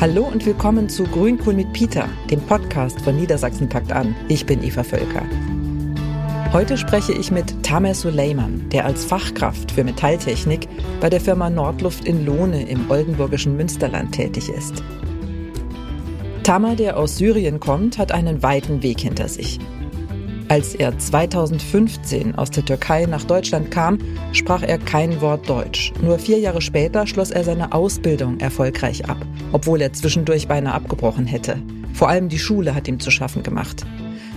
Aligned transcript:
Hallo 0.00 0.22
und 0.24 0.46
willkommen 0.46 0.88
zu 0.88 1.04
Grünkohl 1.04 1.52
mit 1.52 1.74
Peter, 1.74 2.08
dem 2.30 2.40
Podcast 2.40 2.98
von 3.02 3.16
Niedersachsen 3.16 3.68
packt 3.68 3.92
an. 3.92 4.16
Ich 4.28 4.46
bin 4.46 4.62
Eva 4.62 4.82
Völker. 4.82 5.26
Heute 6.54 6.78
spreche 6.78 7.12
ich 7.12 7.30
mit 7.30 7.62
Tamer 7.62 7.92
Suleiman, 7.92 8.66
der 8.70 8.86
als 8.86 9.04
Fachkraft 9.04 9.72
für 9.72 9.84
Metalltechnik 9.84 10.68
bei 11.02 11.10
der 11.10 11.20
Firma 11.20 11.50
Nordluft 11.50 12.06
in 12.06 12.24
Lohne 12.24 12.66
im 12.66 12.90
oldenburgischen 12.90 13.58
Münsterland 13.58 14.12
tätig 14.12 14.48
ist. 14.48 14.82
Tamer, 16.44 16.76
der 16.76 16.96
aus 16.96 17.18
Syrien 17.18 17.60
kommt, 17.60 17.98
hat 17.98 18.10
einen 18.10 18.42
weiten 18.42 18.82
Weg 18.82 19.00
hinter 19.00 19.28
sich. 19.28 19.58
Als 20.50 20.74
er 20.74 20.98
2015 20.98 22.34
aus 22.34 22.50
der 22.50 22.64
Türkei 22.64 23.06
nach 23.06 23.22
Deutschland 23.22 23.70
kam, 23.70 23.98
sprach 24.32 24.64
er 24.64 24.78
kein 24.78 25.20
Wort 25.20 25.48
Deutsch. 25.48 25.92
Nur 26.02 26.18
vier 26.18 26.40
Jahre 26.40 26.60
später 26.60 27.06
schloss 27.06 27.30
er 27.30 27.44
seine 27.44 27.72
Ausbildung 27.72 28.40
erfolgreich 28.40 29.08
ab, 29.08 29.18
obwohl 29.52 29.80
er 29.80 29.92
zwischendurch 29.92 30.48
beinahe 30.48 30.74
abgebrochen 30.74 31.24
hätte. 31.24 31.62
Vor 31.94 32.08
allem 32.08 32.28
die 32.28 32.40
Schule 32.40 32.74
hat 32.74 32.88
ihm 32.88 32.98
zu 32.98 33.12
schaffen 33.12 33.44
gemacht. 33.44 33.86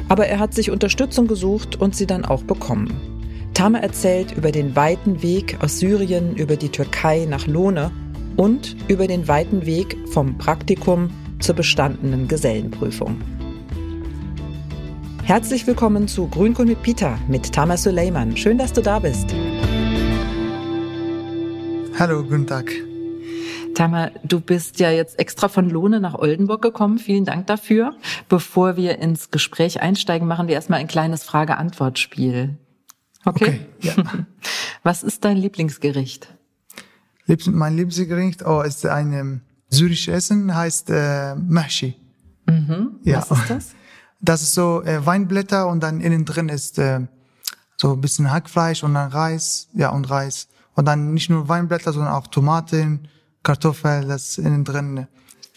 Aber 0.07 0.27
er 0.27 0.38
hat 0.38 0.54
sich 0.54 0.70
Unterstützung 0.70 1.26
gesucht 1.26 1.81
und 1.81 1.95
sie 1.95 2.05
dann 2.05 2.26
auch 2.26 2.43
bekommen. 2.43 2.93
Tame 3.55 3.82
erzählt 3.82 4.38
über 4.38 4.52
den 4.52 4.76
weiten 4.76 5.23
Weg 5.23 5.57
aus 5.63 5.80
Syrien 5.80 6.35
über 6.35 6.57
die 6.57 6.70
Türkei 6.70 7.26
nach 7.27 7.48
Lohne 7.48 7.90
und 8.38 8.76
über 8.88 9.07
den 9.07 9.27
weiten 9.27 9.66
Weg 9.66 9.98
vom 10.12 10.38
Praktikum 10.38 11.09
zur 11.40 11.55
bestandenen 11.55 12.27
Gesellenprüfung. 12.27 13.18
Herzlich 15.26 15.66
willkommen 15.66 16.09
zu 16.09 16.27
Grünkohl 16.27 16.66
mit 16.66 16.84
Peter 16.84 17.18
mit 17.30 17.54
Tamar 17.54 17.77
Suleiman. 17.77 18.36
Schön, 18.36 18.58
dass 18.58 18.73
du 18.73 18.82
da 18.82 19.00
bist. 19.00 19.34
Hallo, 21.98 22.24
guten 22.24 22.46
Tag. 22.46 22.70
Tamar, 23.74 24.12
du 24.26 24.41
bist 24.41 24.82
ja 24.82 24.91
jetzt 24.91 25.18
extra 25.18 25.48
von 25.48 25.70
Lohne 25.70 26.02
nach 26.02 26.15
Oldenburg 26.15 26.62
gekommen. 26.62 26.99
Vielen 26.99 27.24
Dank 27.24 27.48
dafür. 27.48 27.96
Bevor 28.27 28.76
wir 28.76 28.99
ins 28.99 29.32
Gespräch 29.32 29.80
einsteigen, 29.80 30.27
machen 30.27 30.49
wir 30.49 30.55
erstmal 30.55 30.82
ein 30.82 30.88
kleines 30.88 31.24
Frage-Antwort-Spiel. 31.24 32.58
Okay? 33.24 33.46
okay 33.46 33.60
ja. 33.80 33.93
Was 34.84 35.04
ist 35.04 35.24
dein 35.24 35.37
Lieblingsgericht? 35.37 36.35
Mein 37.48 37.77
Lieblingsgericht 37.77 38.46
oh, 38.46 38.62
ist 38.62 38.85
ein 38.85 39.13
ähm, 39.13 39.41
syrisches 39.70 40.13
Essen, 40.13 40.54
heißt 40.54 40.90
äh, 40.90 41.35
Mahshi. 41.35 41.96
Mhm. 42.46 42.99
Ja. 43.04 43.26
Was 43.30 43.40
ist 43.40 43.49
das? 43.49 43.76
Das 44.24 44.41
ist 44.41 44.54
so 44.54 44.82
äh, 44.84 45.05
Weinblätter 45.05 45.68
und 45.68 45.84
dann 45.84 45.99
innen 45.99 46.24
drin 46.24 46.48
ist 46.48 46.79
äh, 46.79 47.02
so 47.76 47.91
ein 47.91 48.02
bisschen 48.02 48.32
Hackfleisch 48.32 48.84
und 48.84 48.93
dann 48.93 49.12
Reis, 49.12 49.68
ja 49.74 49.90
und 49.90 50.10
Reis. 50.10 50.48
Und 50.76 50.85
dann 50.85 51.13
nicht 51.13 51.30
nur 51.30 51.49
Weinblätter, 51.49 51.91
sondern 51.91 52.13
auch 52.13 52.27
Tomaten, 52.27 53.10
Kartoffeln, 53.43 54.07
das 54.07 54.38
innen 54.38 54.63
drin. 54.63 55.07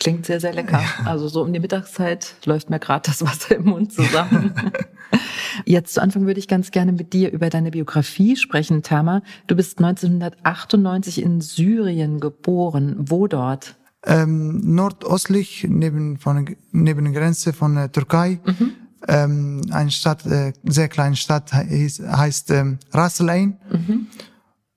Klingt 0.00 0.26
sehr, 0.26 0.40
sehr 0.40 0.52
lecker. 0.52 0.80
Ja. 0.80 1.06
Also 1.06 1.28
so 1.28 1.42
um 1.42 1.52
die 1.52 1.60
Mittagszeit 1.60 2.34
läuft 2.44 2.68
mir 2.68 2.80
gerade 2.80 3.08
das 3.08 3.22
Wasser 3.22 3.54
im 3.54 3.66
Mund 3.66 3.92
zusammen. 3.92 4.52
Jetzt 5.64 5.94
zu 5.94 6.02
Anfang 6.02 6.26
würde 6.26 6.40
ich 6.40 6.48
ganz 6.48 6.72
gerne 6.72 6.92
mit 6.92 7.12
dir 7.12 7.30
über 7.30 7.48
deine 7.48 7.70
Biografie 7.70 8.36
sprechen, 8.36 8.82
Tama. 8.82 9.22
Du 9.46 9.54
bist 9.54 9.78
1998 9.78 11.22
in 11.22 11.40
Syrien 11.40 12.18
geboren. 12.18 12.96
Wo 12.98 13.28
dort? 13.28 13.76
Ähm, 14.04 14.74
nordöstlich 14.74 15.66
neben 15.68 16.18
von 16.18 16.56
neben 16.72 17.04
der 17.04 17.12
Grenze 17.12 17.52
von 17.52 17.74
der 17.74 17.90
Türkei. 17.90 18.40
Mhm. 18.44 18.72
Ähm, 19.08 19.62
eine 19.70 19.90
Stadt, 19.90 20.26
äh, 20.26 20.52
sehr 20.64 20.88
kleine 20.88 21.16
Stadt 21.16 21.52
heißt, 21.52 22.00
heißt 22.00 22.50
ähm, 22.50 22.78
Raselain. 22.92 23.58
Mhm. 23.70 24.06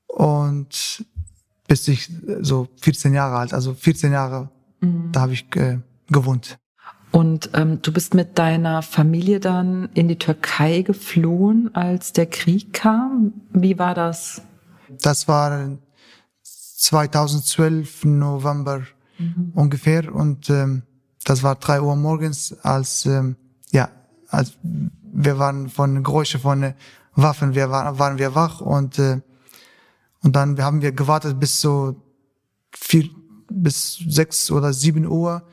Und 0.08 1.06
bis 1.67 1.88
ich 1.88 2.09
so 2.42 2.67
14 2.81 3.14
Jahre 3.14 3.38
alt, 3.38 3.53
also 3.53 3.73
14 3.73 4.12
Jahre, 4.12 4.50
mhm. 4.81 5.12
da 5.12 5.22
habe 5.22 5.34
ich 5.34 5.46
äh, 5.56 5.80
gewohnt. 6.07 6.57
Und 7.12 7.51
ähm, 7.53 7.81
du 7.81 7.91
bist 7.91 8.13
mit 8.13 8.38
deiner 8.38 8.81
Familie 8.81 9.40
dann 9.40 9.90
in 9.94 10.07
die 10.07 10.19
Türkei 10.19 10.81
geflohen, 10.81 11.74
als 11.74 12.13
der 12.13 12.28
Krieg 12.28 12.74
kam. 12.74 13.34
Wie 13.51 13.80
war 13.80 13.96
das? 13.96 14.41
Das 15.01 15.28
war 15.28 15.78
2012 16.44 18.06
November 18.06 18.84
mhm. 19.19 19.52
ungefähr. 19.53 20.13
Und 20.13 20.50
ähm, 20.50 20.84
das 21.24 21.44
war 21.44 21.56
drei 21.56 21.81
Uhr 21.81 21.96
morgens, 21.96 22.53
als 22.63 23.06
ähm, 23.06 23.35
ja, 23.72 23.90
als 24.30 24.53
wir 24.63 25.38
waren 25.38 25.69
von 25.69 26.03
Geräusche 26.03 26.40
von 26.40 26.63
äh, 26.63 26.74
Waffen, 27.13 27.53
wir 27.53 27.69
waren, 27.69 28.00
waren 28.00 28.18
wir 28.18 28.34
wach 28.35 28.62
und 28.62 28.97
äh, 29.00 29.22
und 30.22 30.35
dann 30.35 30.62
haben 30.62 30.81
wir 30.81 30.91
gewartet 30.91 31.40
bis 31.40 31.62
so 31.62 31.96
vier 32.72 33.09
bis 33.50 34.03
sechs 34.07 34.52
oder 34.52 34.74
sieben 34.74 35.06
Uhr. 35.06 35.44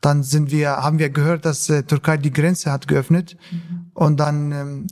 Dann 0.00 0.22
sind 0.22 0.50
wir, 0.50 0.76
haben 0.76 0.98
wir 0.98 1.10
gehört, 1.10 1.44
dass 1.44 1.68
äh, 1.70 1.82
Türkei 1.82 2.18
die 2.18 2.32
Grenze 2.32 2.70
hat 2.70 2.86
geöffnet. 2.86 3.36
Mhm. 3.50 3.90
Und 3.94 4.20
dann, 4.20 4.52
ähm, 4.52 4.86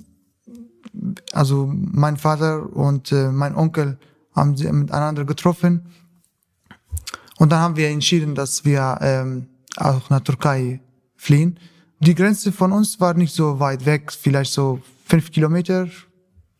also 1.32 1.70
mein 1.72 2.16
Vater 2.16 2.75
und 2.75 3.12
äh, 3.12 3.31
mein 3.31 3.54
Onkel 3.54 3.98
haben 4.34 4.56
sie 4.56 4.70
miteinander 4.70 5.25
getroffen 5.25 5.87
und 7.38 7.52
dann 7.52 7.60
haben 7.60 7.76
wir 7.76 7.88
entschieden, 7.88 8.34
dass 8.34 8.64
wir 8.64 8.98
ähm, 9.00 9.48
auch 9.76 10.08
nach 10.10 10.20
Türkei 10.20 10.80
fliehen. 11.16 11.58
Die 12.00 12.14
Grenze 12.14 12.52
von 12.52 12.72
uns 12.72 13.00
war 13.00 13.14
nicht 13.14 13.34
so 13.34 13.60
weit 13.60 13.86
weg, 13.86 14.12
vielleicht 14.12 14.52
so 14.52 14.80
fünf 15.04 15.30
Kilometer, 15.30 15.88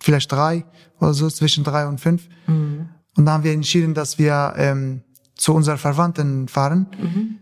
vielleicht 0.00 0.31
drei 0.32 0.65
oder 1.00 1.15
so, 1.15 1.28
zwischen 1.28 1.65
drei 1.65 1.86
und 1.86 2.00
fünf. 2.00 2.28
Mhm. 2.47 2.88
Und 3.16 3.26
dann 3.26 3.34
haben 3.34 3.44
wir 3.44 3.53
entschieden, 3.53 3.94
dass 3.94 4.19
wir 4.19 4.54
ähm, 4.56 5.03
zu 5.34 5.54
unseren 5.54 5.78
Verwandten 5.78 6.48
fahren 6.48 6.86
mhm. 6.98 7.38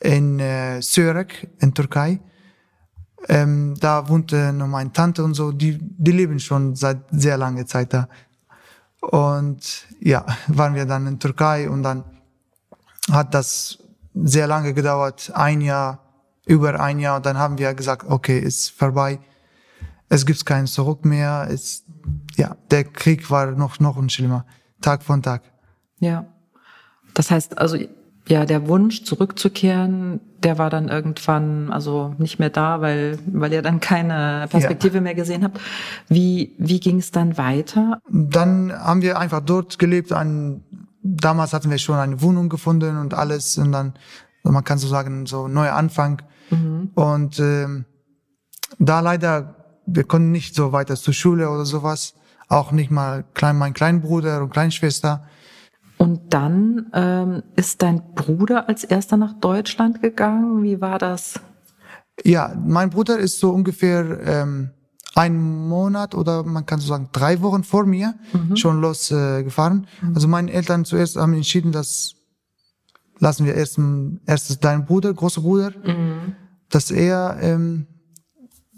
in 0.00 0.40
äh, 0.40 0.80
Sörek 0.80 1.48
in 1.60 1.74
Türkei. 1.74 2.20
Ähm, 3.28 3.74
da 3.78 4.08
wohnte 4.08 4.52
noch 4.52 4.66
meine 4.66 4.92
Tante 4.92 5.22
und 5.22 5.34
so, 5.34 5.52
die, 5.52 5.78
die 5.80 6.12
leben 6.12 6.40
schon 6.40 6.74
seit 6.74 7.04
sehr 7.12 7.38
langer 7.38 7.66
Zeit 7.66 7.94
da. 7.94 8.08
Und 9.00 9.86
ja, 10.00 10.26
waren 10.48 10.74
wir 10.74 10.86
dann 10.86 11.06
in 11.06 11.18
Türkei 11.18 11.68
und 11.68 11.82
dann 11.82 12.04
hat 13.10 13.34
das 13.34 13.78
sehr 14.14 14.46
lange 14.46 14.74
gedauert, 14.74 15.32
ein 15.34 15.60
Jahr, 15.60 16.00
über 16.46 16.80
ein 16.80 16.98
Jahr. 16.98 17.16
Und 17.16 17.26
dann 17.26 17.38
haben 17.38 17.58
wir 17.58 17.74
gesagt, 17.74 18.04
okay, 18.08 18.38
ist 18.38 18.70
vorbei. 18.70 19.18
Es 20.08 20.26
gibt 20.26 20.44
kein 20.44 20.66
Zurück 20.66 21.04
mehr. 21.04 21.48
Es, 21.50 21.84
ja, 22.36 22.56
der 22.70 22.84
Krieg 22.84 23.30
war 23.30 23.52
noch, 23.52 23.80
noch 23.80 23.98
schlimmer. 24.08 24.44
Tag 24.80 25.02
von 25.02 25.22
Tag. 25.22 25.42
Ja. 26.00 26.26
Das 27.14 27.30
heißt, 27.30 27.58
also, 27.58 27.78
ja, 28.28 28.44
der 28.44 28.68
Wunsch 28.68 29.04
zurückzukehren, 29.04 30.20
der 30.42 30.58
war 30.58 30.70
dann 30.70 30.88
irgendwann 30.88 31.72
also 31.72 32.14
nicht 32.18 32.38
mehr 32.38 32.50
da, 32.50 32.80
weil, 32.80 33.18
weil 33.26 33.52
ihr 33.52 33.62
dann 33.62 33.80
keine 33.80 34.46
Perspektive 34.48 34.96
ja. 34.96 35.00
mehr 35.00 35.14
gesehen 35.14 35.44
habt. 35.44 35.60
Wie, 36.08 36.54
wie 36.58 36.80
ging 36.80 36.98
es 36.98 37.10
dann 37.10 37.36
weiter? 37.36 38.00
Dann 38.08 38.72
haben 38.72 39.02
wir 39.02 39.18
einfach 39.18 39.40
dort 39.40 39.78
gelebt, 39.78 40.12
an 40.12 40.62
damals 41.02 41.52
hatten 41.52 41.70
wir 41.70 41.78
schon 41.78 41.96
eine 41.96 42.20
Wohnung 42.22 42.48
gefunden 42.48 42.96
und 42.98 43.14
alles 43.14 43.58
und 43.58 43.72
dann, 43.72 43.94
man 44.42 44.64
kann 44.64 44.78
so 44.78 44.88
sagen, 44.88 45.26
so 45.26 45.48
neuer 45.48 45.74
Anfang. 45.74 46.22
Mhm. 46.50 46.90
Und 46.94 47.38
ähm, 47.40 47.84
da 48.78 49.00
leider, 49.00 49.56
wir 49.86 50.04
konnten 50.04 50.32
nicht 50.32 50.54
so 50.54 50.72
weiter 50.72 50.96
zur 50.96 51.14
Schule 51.14 51.50
oder 51.50 51.64
sowas, 51.64 52.14
auch 52.48 52.72
nicht 52.72 52.90
mal 52.90 53.24
klein, 53.34 53.56
mein 53.58 53.74
Kleinbruder 53.74 54.42
und 54.42 54.50
Kleinschwester. 54.50 55.24
Und 55.98 56.34
dann 56.34 56.90
ähm, 56.94 57.42
ist 57.56 57.82
dein 57.82 58.14
Bruder 58.14 58.68
als 58.68 58.84
erster 58.84 59.16
nach 59.16 59.34
Deutschland 59.34 60.02
gegangen. 60.02 60.62
Wie 60.62 60.80
war 60.80 60.98
das? 60.98 61.38
Ja, 62.24 62.54
mein 62.64 62.90
Bruder 62.90 63.18
ist 63.18 63.38
so 63.38 63.50
ungefähr 63.50 64.20
ähm, 64.26 64.70
ein 65.14 65.68
Monat 65.68 66.14
oder 66.14 66.42
man 66.42 66.64
kann 66.66 66.80
so 66.80 66.88
sagen 66.88 67.08
drei 67.12 67.40
Wochen 67.42 67.64
vor 67.64 67.84
mir 67.84 68.14
mhm. 68.32 68.56
schon 68.56 68.80
losgefahren. 68.80 69.86
Äh, 70.02 70.06
mhm. 70.06 70.14
Also 70.14 70.28
meine 70.28 70.52
Eltern 70.52 70.84
zuerst 70.84 71.16
haben 71.16 71.34
entschieden, 71.34 71.72
dass 71.72 72.14
lassen 73.18 73.46
wir 73.46 73.54
erst 73.54 73.78
erstes 74.26 74.58
deinen 74.58 74.84
Bruder, 74.84 75.14
großer 75.14 75.42
Bruder, 75.42 75.70
mhm. 75.84 76.34
dass 76.70 76.90
er 76.90 77.38
ähm, 77.40 77.86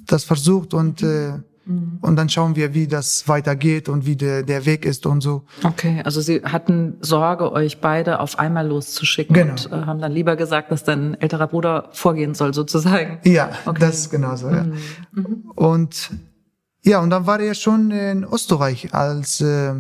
das 0.06 0.24
versucht 0.24 0.74
und 0.74 1.02
äh, 1.02 1.38
mhm. 1.66 1.98
und 2.00 2.16
dann 2.16 2.28
schauen 2.28 2.56
wir, 2.56 2.74
wie 2.74 2.86
das 2.86 3.28
weitergeht 3.28 3.88
und 3.88 4.06
wie 4.06 4.16
der, 4.16 4.42
der 4.42 4.66
Weg 4.66 4.84
ist 4.84 5.06
und 5.06 5.20
so. 5.20 5.44
Okay, 5.62 6.02
also 6.04 6.20
Sie 6.20 6.42
hatten 6.42 6.96
Sorge, 7.00 7.52
euch 7.52 7.80
beide 7.80 8.20
auf 8.20 8.38
einmal 8.38 8.66
loszuschicken 8.66 9.34
genau. 9.34 9.52
und 9.52 9.72
äh, 9.72 9.86
haben 9.86 10.00
dann 10.00 10.12
lieber 10.12 10.36
gesagt, 10.36 10.70
dass 10.70 10.84
dein 10.84 11.14
älterer 11.20 11.46
Bruder 11.46 11.88
vorgehen 11.92 12.34
soll, 12.34 12.54
sozusagen. 12.54 13.18
Ja, 13.24 13.50
okay. 13.66 13.80
das 13.80 13.98
ist 14.00 14.10
genauso. 14.10 14.48
Ja. 14.50 14.64
Mhm. 14.64 14.78
mhm. 15.12 15.50
Und 15.54 16.10
ja, 16.82 17.00
und 17.00 17.10
dann 17.10 17.26
war 17.26 17.40
er 17.40 17.54
schon 17.54 17.90
in 17.90 18.24
Österreich, 18.24 18.92
als 18.92 19.40
äh, 19.40 19.74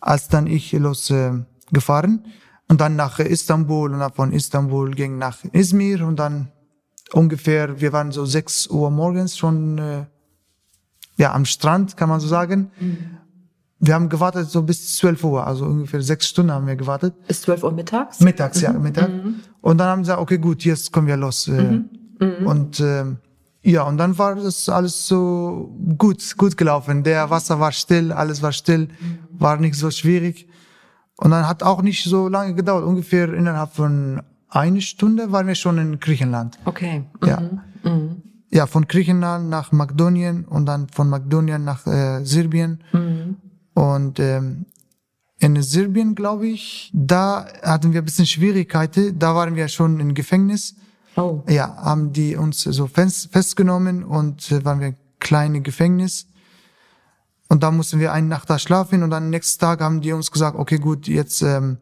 als 0.00 0.28
dann 0.28 0.46
ich 0.46 0.72
los 0.72 1.10
äh, 1.10 1.32
und 2.68 2.80
dann 2.80 2.96
nach 2.96 3.18
Istanbul 3.18 3.92
und 3.92 4.00
dann 4.00 4.12
von 4.12 4.32
Istanbul 4.32 4.92
ging 4.92 5.18
nach 5.18 5.38
Izmir 5.52 6.06
und 6.06 6.16
dann 6.16 6.52
ungefähr, 7.12 7.80
wir 7.80 7.92
waren 7.92 8.12
so 8.12 8.24
sechs 8.24 8.66
Uhr 8.68 8.90
morgens 8.90 9.36
schon 9.36 9.78
äh, 9.78 10.06
ja, 11.20 11.32
am 11.34 11.44
Strand, 11.44 11.96
kann 11.96 12.08
man 12.08 12.18
so 12.20 12.26
sagen. 12.28 12.70
Mhm. 12.80 12.96
wir 13.78 13.94
haben 13.94 14.08
gewartet 14.08 14.50
so 14.50 14.62
bis 14.62 14.96
12 14.96 15.24
Uhr, 15.24 15.46
also 15.46 15.64
ungefähr 15.64 16.02
sechs 16.02 16.28
Stunden 16.28 16.52
haben 16.52 16.66
wir 16.66 16.76
gewartet. 16.76 17.14
Bis 17.28 17.42
12 17.42 17.62
Uhr 17.64 17.72
mittags? 17.72 18.20
Mittags, 18.20 18.60
ja, 18.60 18.72
Mittag. 18.72 19.10
Und 19.60 19.78
dann 19.78 19.88
haben 19.88 20.00
sie 20.04 20.08
gesagt, 20.08 20.20
okay, 20.20 20.38
gut, 20.38 20.64
jetzt 20.64 20.92
kommen 20.92 21.06
wir 21.06 21.16
los. 21.16 21.48
äh, 21.48 21.80
Und 22.44 22.80
äh, 22.80 23.04
ja, 23.62 23.82
und 23.82 23.98
dann 23.98 24.16
war 24.18 24.34
das 24.34 24.68
alles 24.68 25.06
so 25.06 25.74
gut, 25.98 26.36
gut 26.38 26.56
gelaufen. 26.56 27.02
Der 27.04 27.28
Wasser 27.30 27.60
war 27.60 27.72
still, 27.72 28.12
alles 28.12 28.40
war 28.42 28.52
still, 28.52 28.88
war 29.38 29.56
nicht 29.58 29.76
so 29.76 29.90
schwierig. 29.90 30.46
Und 31.16 31.30
dann 31.32 31.46
hat 31.46 31.62
auch 31.62 31.82
nicht 31.82 32.04
so 32.04 32.28
lange 32.28 32.54
gedauert. 32.54 32.84
Ungefähr 32.84 33.32
innerhalb 33.34 33.72
von 33.74 34.22
eine 34.48 34.80
Stunde 34.80 35.32
waren 35.32 35.46
wir 35.46 35.54
schon 35.54 35.76
in 35.78 36.00
Griechenland. 36.00 36.58
Okay. 36.64 37.04
Ja. 37.24 37.42
Ja, 38.52 38.66
von 38.66 38.88
Griechenland 38.88 39.48
nach 39.48 39.70
Makedonien 39.70 40.44
und 40.44 40.66
dann 40.66 40.88
von 40.88 41.08
Makedonien 41.08 41.62
nach 41.64 41.86
äh, 41.86 42.24
Serbien. 42.24 42.82
Und 43.74 44.18
ähm, 44.18 44.66
in 45.38 45.62
Serbien, 45.62 46.14
glaube 46.14 46.48
ich, 46.48 46.90
da 46.92 47.46
hatten 47.62 47.92
wir 47.92 48.02
ein 48.02 48.04
bisschen 48.04 48.26
Schwierigkeiten. 48.26 49.18
Da 49.18 49.34
waren 49.34 49.56
wir 49.56 49.68
schon 49.68 50.00
im 50.00 50.14
Gefängnis. 50.14 50.74
Oh. 51.16 51.42
Ja, 51.48 51.76
haben 51.76 52.12
die 52.12 52.36
uns 52.36 52.62
so 52.62 52.86
fest, 52.86 53.30
festgenommen 53.32 54.04
und 54.04 54.50
äh, 54.52 54.64
waren 54.64 54.80
wir 54.80 54.88
ein 54.88 54.96
kleines 55.18 55.62
Gefängnis. 55.62 56.26
Und 57.48 57.62
da 57.62 57.70
mussten 57.70 57.98
wir 57.98 58.12
eine 58.12 58.26
Nacht 58.26 58.48
da 58.48 58.58
schlafen 58.58 59.02
und 59.02 59.10
dann 59.10 59.30
nächsten 59.30 59.60
Tag 59.60 59.80
haben 59.80 60.00
die 60.00 60.12
uns 60.12 60.30
gesagt, 60.30 60.56
okay, 60.56 60.78
gut, 60.78 61.08
jetzt 61.08 61.42
ähm, 61.42 61.78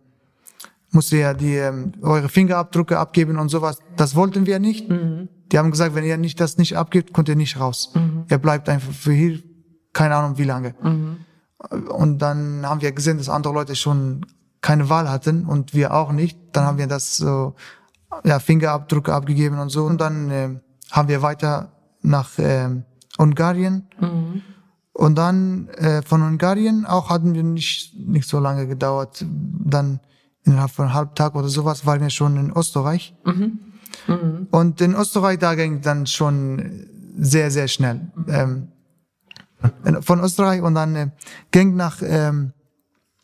musst 0.91 1.13
ihr 1.13 1.19
ja 1.19 1.35
die 1.35 1.57
ähm, 1.57 1.93
eure 2.01 2.29
Fingerabdrücke 2.29 2.99
abgeben 2.99 3.39
und 3.39 3.49
sowas. 3.49 3.79
Das 3.97 4.15
wollten 4.15 4.47
wir 4.47 4.59
nicht. 4.61 4.89
Die 5.51 5.59
haben 5.59 5.71
gesagt, 5.71 5.95
wenn 5.95 6.05
ihr 6.05 6.17
nicht 6.17 6.41
das 6.41 6.59
nicht 6.59 6.77
abgibt, 6.77 7.13
kommt 7.13 7.29
ihr 7.29 7.37
nicht 7.37 7.59
raus. 7.59 7.93
Ihr 8.31 8.39
bleibt 8.39 8.69
einfach 8.69 8.93
für 8.93 9.13
hier, 9.13 9.43
keine 9.93 10.15
Ahnung 10.17 10.39
wie 10.39 10.45
lange. 10.45 10.75
Und 11.89 12.19
dann 12.19 12.65
haben 12.67 12.81
wir 12.83 12.93
gesehen, 12.93 13.19
dass 13.19 13.29
andere 13.29 13.55
Leute 13.55 13.75
schon 13.75 14.25
keine 14.61 14.89
Wahl 14.89 15.09
hatten 15.11 15.47
und 15.47 15.75
wir 15.75 15.95
auch 15.95 16.13
nicht. 16.13 16.39
Dann 16.53 16.65
haben 16.65 16.79
wir 16.79 16.87
das 16.87 17.17
so, 17.17 17.55
ja, 18.25 18.39
Fingerabdrücke 18.39 19.13
abgegeben 19.13 19.59
und 19.59 19.71
so. 19.71 19.85
Und 19.85 20.01
dann 20.01 20.31
äh, 20.31 20.61
haben 20.91 21.09
wir 21.09 21.23
weiter 21.23 21.73
nach 22.03 22.31
ähm, 22.39 22.85
Ungarn. 23.19 23.89
Und 24.93 25.15
dann 25.17 25.69
äh, 25.69 26.03
von 26.03 26.23
Ungarn 26.23 26.87
auch 26.87 27.11
hatten 27.11 27.35
wir 27.35 27.43
nicht, 27.43 27.97
nicht 27.97 28.29
so 28.29 28.41
lange 28.41 28.67
gedauert. 28.67 29.25
Dann 29.65 30.01
innerhalb 30.45 30.71
von 30.71 30.87
einem 30.87 30.95
halben 30.95 31.15
Tag 31.15 31.35
oder 31.35 31.49
sowas 31.49 31.87
waren 31.87 32.01
wir 32.01 32.11
schon 32.11 32.37
in 32.37 32.53
Österreich. 32.55 33.15
Und 34.51 34.81
in 34.81 34.95
Österreich, 34.95 35.39
da 35.39 35.55
ging 35.55 35.81
dann 35.81 36.07
schon 36.07 36.87
sehr, 37.19 37.51
sehr 37.51 37.69
schnell. 37.69 38.01
Ähm, 38.29 38.69
von 40.01 40.21
Österreich 40.21 40.63
und 40.63 40.75
dann 40.75 40.95
äh, 40.95 41.09
ging 41.51 41.75
nach 41.75 42.01
ähm, 42.03 42.53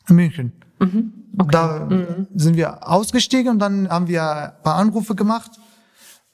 München. 0.08 0.52
Da 1.50 1.88
sind 2.34 2.56
wir 2.56 2.88
ausgestiegen 2.88 3.52
und 3.52 3.58
dann 3.58 3.88
haben 3.88 4.08
wir 4.08 4.22
ein 4.22 4.52
paar 4.62 4.76
Anrufe 4.76 5.14
gemacht 5.14 5.52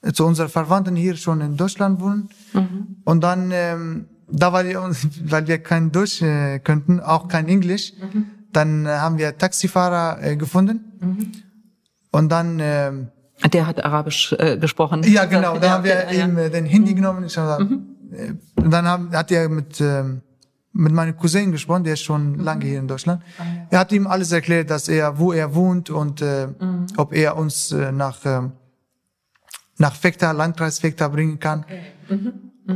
äh, 0.01 0.11
zu 0.11 0.25
unseren 0.25 0.49
Verwandten 0.49 0.95
hier 0.95 1.15
schon 1.15 1.41
in 1.41 1.57
Deutschland 1.57 2.01
wohnen. 2.01 2.29
Und 3.05 3.21
dann, 3.21 3.51
ähm, 3.51 4.05
da 4.27 4.53
weil 4.53 4.67
wir, 4.69 4.81
weil 5.25 5.47
wir 5.47 5.59
kein 5.59 5.91
Deutsch 5.91 6.21
äh, 6.21 6.59
könnten, 6.59 6.99
auch 6.99 7.27
kein 7.27 7.47
Englisch, 7.47 7.93
dann 8.51 8.85
äh, 8.85 8.89
haben 8.89 9.17
wir 9.17 9.37
Taxifahrer 9.37 10.23
äh, 10.23 10.35
gefunden. 10.35 10.79
Und 12.11 12.29
dann, 12.29 12.59
ähm, 12.59 13.07
Der 13.51 13.65
hat 13.65 13.83
Arabisch 13.83 14.33
äh, 14.37 14.57
gesprochen. 14.57 15.03
ja 15.03 15.25
genau, 15.25 15.57
da 15.57 15.65
Ja, 15.67 15.73
haben 15.73 15.83
wir 15.83 16.03
okay, 16.05 16.17
ja, 16.17 16.25
ihm 16.25 16.37
äh, 16.37 16.49
den 16.49 16.65
Hindi 16.65 16.93
genommen. 16.93 17.25
Ich 17.25 17.37
hab, 17.37 17.59
äh, 17.59 17.65
Und 18.55 18.71
dann 18.71 18.87
haben, 18.87 19.11
hat 19.15 19.31
er 19.31 19.49
mit, 19.49 19.81
ähm, 19.81 20.21
mit 20.73 20.91
meinem 20.93 21.17
Cousin 21.17 21.51
gesprochen, 21.51 21.83
der 21.83 21.93
ist 21.93 22.03
schon 22.03 22.39
lange 22.39 22.65
hier 22.65 22.79
in 22.79 22.87
Deutschland. 22.87 23.23
Er 23.69 23.79
hat 23.79 23.91
ihm 23.91 24.07
alles 24.07 24.31
erklärt, 24.31 24.69
dass 24.69 24.87
er, 24.87 25.17
wo 25.19 25.33
er 25.33 25.53
wohnt 25.55 25.89
und 25.89 26.21
äh, 26.21 26.47
ob 26.97 27.13
er 27.13 27.35
uns 27.35 27.71
äh, 27.71 27.91
nach, 27.91 28.19
ähm, 28.25 28.51
nach 29.77 30.01
Vecta, 30.01 30.31
Landkreis 30.31 30.81
Vecta 30.83 31.07
bringen 31.07 31.39
kann. 31.39 31.65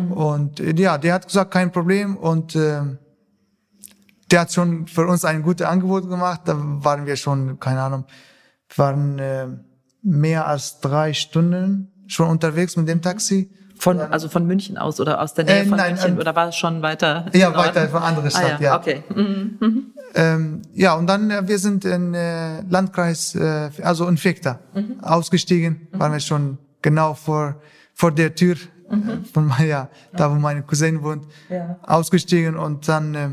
Und 0.10 0.60
äh, 0.60 0.74
ja, 0.76 0.98
der 0.98 1.14
hat 1.14 1.28
gesagt, 1.28 1.52
kein 1.52 1.72
Problem 1.72 2.18
und 2.18 2.56
äh, 2.56 2.82
der 4.32 4.42
hat 4.42 4.52
schon 4.52 4.88
für 4.88 5.06
uns 5.06 5.24
ein 5.24 5.44
gutes 5.44 5.66
Angebot 5.68 6.10
gemacht. 6.10 6.42
Da 6.46 6.56
waren 6.58 7.06
wir 7.06 7.16
schon, 7.16 7.60
keine 7.60 7.82
Ahnung, 7.82 8.06
waren 8.76 9.20
äh, 9.20 9.48
mehr 10.06 10.48
als 10.48 10.80
drei 10.80 11.14
Stunden 11.14 11.92
schon 12.08 12.30
unterwegs 12.30 12.78
mit 12.78 12.88
dem 12.88 13.02
Taxi. 13.02 13.50
Von, 13.78 14.00
also 14.00 14.30
von 14.30 14.46
München 14.46 14.78
aus 14.78 15.02
oder 15.02 15.20
aus 15.22 15.34
der 15.34 15.44
Nähe 15.46 15.62
Äh, 15.62 15.66
von 15.66 15.78
nein, 15.78 15.96
München 15.96 16.14
ähm, 16.14 16.18
oder 16.20 16.34
war 16.36 16.48
es 16.50 16.56
schon 16.56 16.82
weiter? 16.82 17.26
Ja, 17.34 17.54
weiter 17.56 17.90
von 17.90 18.02
andere 18.04 18.30
Stadt, 18.32 18.44
ah, 18.44 18.62
ja. 18.62 18.62
ja. 18.62 18.80
Okay. 18.80 19.04
Mhm. 19.14 19.92
Ähm, 20.14 20.62
ja, 20.74 20.94
und 20.94 21.08
dann, 21.08 21.30
äh, 21.30 21.46
wir 21.46 21.60
sind 21.60 21.84
in 21.84 22.14
äh, 22.14 22.62
Landkreis, 22.70 23.36
äh, 23.36 23.70
also 23.82 24.08
in 24.08 24.24
Vecta, 24.24 24.60
ausgestiegen, 25.02 25.90
waren 25.92 26.14
wir 26.14 26.22
schon 26.22 26.58
genau 26.82 27.16
vor, 27.16 27.56
vor 27.94 28.12
der 28.14 28.34
Tür 28.34 28.54
äh, 28.90 29.26
von 29.34 29.48
meiner, 29.48 29.66
ja, 29.66 29.90
da 30.14 30.32
wo 30.32 30.36
meine 30.36 30.62
Cousin 30.62 31.04
wohnt, 31.04 31.26
Ja. 31.50 31.78
ausgestiegen 31.86 32.56
und 32.56 32.88
dann, 32.88 33.16
äh, 33.16 33.30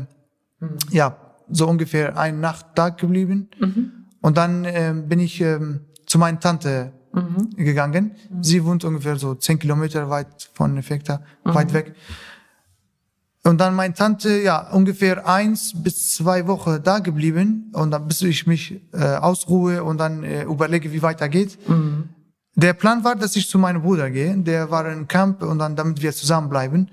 ja, 0.89 1.15
so 1.49 1.67
ungefähr 1.67 2.17
eine 2.17 2.37
Nacht 2.37 2.65
da 2.75 2.89
geblieben. 2.89 3.49
Und 4.21 4.37
dann 4.37 4.65
äh, 4.65 4.93
bin 4.93 5.19
ich 5.19 5.39
ähm, 5.41 5.81
zu 6.05 6.17
meiner 6.17 6.39
Tante 6.39 6.93
gegangen. 7.55 8.15
Sie 8.41 8.63
wohnt 8.65 8.83
ungefähr 8.83 9.17
so 9.17 9.35
zehn 9.35 9.59
Kilometer 9.59 10.09
weit 10.09 10.49
von 10.53 10.77
Vecta, 10.77 11.21
weit 11.43 11.73
weg. 11.73 11.95
Und 13.45 13.59
dann 13.59 13.75
meine 13.75 13.93
Tante, 13.93 14.41
ja, 14.41 14.71
ungefähr 14.71 15.27
eins 15.27 15.73
bis 15.75 16.15
zwei 16.15 16.47
Wochen 16.47 16.81
da 16.81 16.99
geblieben. 16.99 17.69
Und 17.73 17.91
dann, 17.91 18.07
bis 18.07 18.21
ich 18.21 18.47
mich 18.47 18.81
äh, 18.93 19.15
ausruhe 19.15 19.83
und 19.83 19.97
dann 19.97 20.23
äh, 20.23 20.43
überlege, 20.43 20.91
wie 20.93 21.01
weitergeht. 21.01 21.59
Der 22.55 22.73
Plan 22.73 23.03
war, 23.03 23.15
dass 23.15 23.35
ich 23.35 23.49
zu 23.49 23.59
meinem 23.59 23.81
Bruder 23.81 24.09
gehe. 24.09 24.37
Der 24.37 24.71
war 24.71 24.89
im 24.89 25.07
Camp 25.07 25.43
und 25.43 25.59
dann, 25.59 25.75
damit 25.75 26.01
wir 26.01 26.13
zusammenbleiben. 26.13 26.89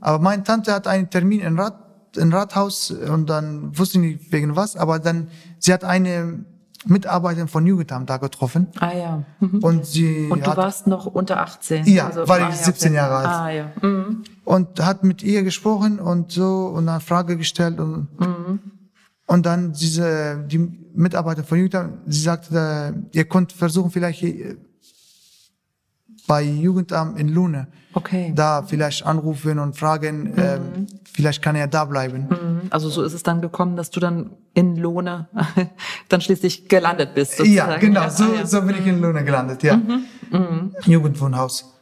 Aber 0.00 0.18
meine 0.18 0.44
Tante 0.44 0.72
hat 0.72 0.86
einen 0.86 1.08
Termin 1.08 1.40
in 1.40 1.58
Rat, 1.58 1.78
in 2.16 2.32
Rathaus 2.32 2.90
und 2.90 3.28
dann 3.30 3.76
wusste 3.78 3.98
ich 3.98 4.04
nicht 4.04 4.32
wegen 4.32 4.56
was. 4.56 4.76
Aber 4.76 4.98
dann, 4.98 5.28
sie 5.58 5.72
hat 5.72 5.84
eine 5.84 6.44
Mitarbeiterin 6.86 7.48
von 7.48 7.66
Jugendamt 7.66 8.10
da 8.10 8.16
getroffen. 8.18 8.68
Ah 8.78 8.92
ja. 8.92 9.22
Mhm. 9.40 9.58
Und 9.62 9.86
sie 9.86 10.28
Und 10.30 10.46
du 10.46 10.50
hat, 10.50 10.56
warst 10.56 10.86
noch 10.86 11.06
unter 11.06 11.40
18? 11.40 11.86
Ja, 11.86 12.14
war 12.28 12.38
ich 12.38 12.44
ah, 12.44 12.50
ja, 12.50 12.52
17 12.52 12.88
okay. 12.88 12.96
Jahre 12.96 13.16
alt. 13.16 13.28
Ah 13.28 13.50
ja. 13.50 13.72
Mhm. 13.82 14.24
und 14.44 14.84
hat 14.84 15.04
mit 15.04 15.22
ihr 15.22 15.42
gesprochen 15.42 15.98
und 15.98 16.32
so 16.32 16.66
und 16.66 16.88
eine 16.88 17.00
Frage 17.00 17.36
gestellt 17.36 17.78
und 17.80 18.08
und 19.26 19.46
dann 19.46 19.72
diese 19.72 20.44
die 20.46 20.58
Mitarbeiter 20.94 21.44
von 21.44 21.58
Jugendamt, 21.58 21.98
sie 22.06 22.20
sagte, 22.20 22.94
äh, 23.12 23.16
ihr 23.16 23.24
könnt 23.24 23.52
versuchen 23.52 23.90
vielleicht 23.90 24.20
hier, 24.20 24.56
bei 26.26 26.42
Jugendamt 26.42 27.18
in 27.18 27.28
Lune 27.28 27.68
Okay. 27.94 28.32
da 28.34 28.62
vielleicht 28.62 29.06
anrufen 29.06 29.58
und 29.58 29.76
fragen, 29.78 30.34
ähm, 30.36 30.86
vielleicht 31.12 31.42
kann 31.42 31.54
er 31.56 31.68
da 31.68 31.84
bleiben. 31.84 32.26
Mhm. 32.28 32.60
Also 32.70 32.88
so 32.88 33.02
ist 33.02 33.12
es 33.12 33.22
dann 33.22 33.40
gekommen, 33.40 33.76
dass 33.76 33.90
du 33.90 34.00
dann 34.00 34.30
in 34.52 34.76
Lohne 34.76 35.28
dann 36.08 36.20
schließlich 36.20 36.68
gelandet 36.68 37.14
bist. 37.14 37.36
Sozusagen. 37.36 37.70
Ja, 37.72 37.78
genau, 37.78 38.08
so, 38.08 38.24
Ah, 38.24 38.28
ja. 38.40 38.46
so 38.46 38.62
bin 38.62 38.76
ich 38.78 38.86
in 38.86 39.00
Lune 39.00 39.24
gelandet, 39.24 39.62
ja. 39.62 39.80
Jugendwohnhaus. 40.84 41.78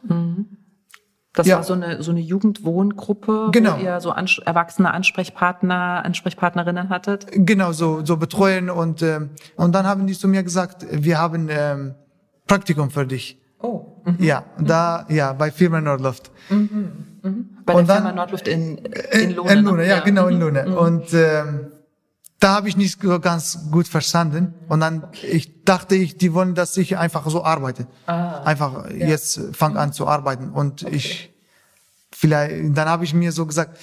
Das 1.33 1.47
ja. 1.47 1.55
war 1.57 1.63
so 1.63 1.73
eine 1.73 2.03
so 2.03 2.11
eine 2.11 2.19
Jugendwohngruppe, 2.19 3.49
Genau. 3.51 3.77
wo 3.77 3.83
ihr 3.83 3.99
so 3.99 4.11
ans 4.11 4.37
erwachsene 4.45 4.93
Ansprechpartner, 4.93 6.03
Ansprechpartnerinnen 6.05 6.89
hattet. 6.89 7.25
Genau, 7.31 7.71
so, 7.71 8.05
so 8.05 8.17
betreuen 8.17 8.69
und, 8.69 9.01
ähm, 9.01 9.31
und 9.55 9.73
dann 9.73 9.87
haben 9.87 10.05
die 10.05 10.13
zu 10.13 10.27
mir 10.27 10.43
gesagt, 10.43 10.85
wir 10.91 11.17
haben 11.17 11.47
ähm, 11.49 11.95
Praktikum 12.45 12.91
für 12.91 13.07
dich. 13.07 13.41
Oh. 13.59 13.92
Ja, 14.19 14.43
da, 14.59 15.05
ja, 15.09 15.33
bei 15.33 15.51
Firma 15.51 15.79
Nordluft. 15.81 16.31
Bei 16.49 16.55
Und 16.55 16.67
der 17.65 17.73
dann- 17.83 17.85
Firma 17.85 18.11
Nordluft 18.11 18.47
in, 18.47 18.77
in 18.77 19.35
Lohne. 19.35 19.51
In 19.53 19.63
ne? 19.63 19.69
Lune, 19.69 19.87
ja, 19.87 19.99
genau, 20.01 20.27
in 20.27 20.35
Mhm. 20.35 20.41
Lune. 20.41 20.77
Und 20.77 21.13
ähm, 21.13 21.71
da 22.39 22.55
habe 22.55 22.67
ich 22.67 22.75
nicht 22.75 23.01
so 23.01 23.19
ganz 23.21 23.69
gut 23.71 23.87
verstanden. 23.87 24.53
Und 24.67 24.81
dann, 24.81 25.07
ich 25.21 25.63
dachte 25.63 25.95
ich, 25.95 26.17
die 26.17 26.33
wollen, 26.33 26.55
dass 26.55 26.75
ich 26.75 26.97
einfach 26.97 27.29
so 27.29 27.45
arbeite. 27.45 27.87
Ah, 28.05 28.41
einfach 28.43 28.89
jetzt 28.91 29.39
fang 29.53 29.77
an 29.77 29.93
zu 29.93 30.05
arbeiten. 30.07 30.49
Und 30.49 30.83
ich, 30.83 31.31
vielleicht, 32.11 32.77
dann 32.77 32.89
habe 32.89 33.05
ich 33.05 33.13
mir 33.13 33.31
so 33.31 33.45
gesagt, 33.45 33.77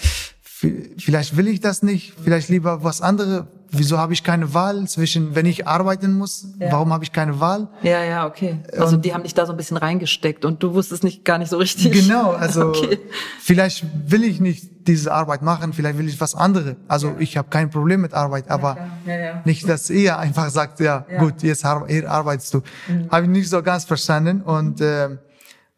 vielleicht 0.98 1.38
will 1.38 1.48
ich 1.48 1.60
das 1.60 1.82
nicht, 1.82 2.12
vielleicht 2.22 2.50
lieber 2.50 2.84
was 2.84 3.00
anderes. 3.00 3.44
Wieso 3.72 3.98
habe 3.98 4.12
ich 4.12 4.24
keine 4.24 4.52
Wahl 4.52 4.88
zwischen, 4.88 5.36
wenn 5.36 5.46
ich 5.46 5.66
arbeiten 5.66 6.18
muss, 6.18 6.48
warum 6.58 6.92
habe 6.92 7.04
ich 7.04 7.12
keine 7.12 7.38
Wahl? 7.38 7.68
Ja, 7.82 8.02
ja, 8.02 8.26
okay. 8.26 8.58
Also 8.76 8.96
die 8.96 9.14
haben 9.14 9.22
dich 9.22 9.34
da 9.34 9.46
so 9.46 9.52
ein 9.52 9.56
bisschen 9.56 9.76
reingesteckt 9.76 10.44
und 10.44 10.60
du 10.62 10.74
wusstest 10.74 11.04
nicht 11.04 11.24
gar 11.24 11.38
nicht 11.38 11.50
so 11.50 11.56
richtig. 11.58 11.92
Genau, 11.92 12.32
also 12.32 12.68
Okay. 12.70 12.98
vielleicht 13.40 13.84
will 14.10 14.24
ich 14.24 14.40
nicht 14.40 14.88
diese 14.88 15.12
Arbeit 15.12 15.42
machen, 15.42 15.72
vielleicht 15.72 15.98
will 15.98 16.08
ich 16.08 16.20
was 16.20 16.34
anderes. 16.34 16.74
Also 16.88 17.14
ich 17.20 17.36
habe 17.36 17.48
kein 17.48 17.70
Problem 17.70 18.00
mit 18.00 18.12
Arbeit, 18.12 18.50
aber 18.50 18.76
Ja, 19.06 19.16
ja. 19.16 19.42
nicht, 19.44 19.68
dass 19.68 19.88
ihr 19.88 20.18
einfach 20.18 20.50
sagt, 20.50 20.80
ja, 20.80 21.06
gut, 21.18 21.42
jetzt 21.42 21.64
hier 21.86 22.10
arbeitest 22.10 22.54
du. 22.54 22.62
Mhm. 22.88 23.08
Habe 23.10 23.24
ich 23.26 23.30
nicht 23.30 23.48
so 23.48 23.62
ganz 23.62 23.84
verstanden 23.84 24.40
und 24.42 24.80
äh, 24.80 25.10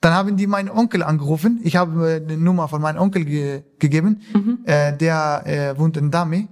dann 0.01 0.15
haben 0.15 0.37
die 0.37 0.47
meinen 0.47 0.69
Onkel 0.71 1.03
angerufen. 1.03 1.61
Ich 1.63 1.77
habe 1.77 2.15
äh, 2.15 2.21
die 2.27 2.37
Nummer 2.37 2.69
von 2.69 2.81
meinem 2.81 2.99
Onkel 2.99 3.25
ge 3.25 3.63
gegeben. 3.79 4.21
Mhm. 4.33 4.59
Äh, 4.65 4.97
der 4.97 5.43
äh, 5.45 5.79
wohnt 5.79 5.97
in 5.97 6.11
Dami. 6.11 6.49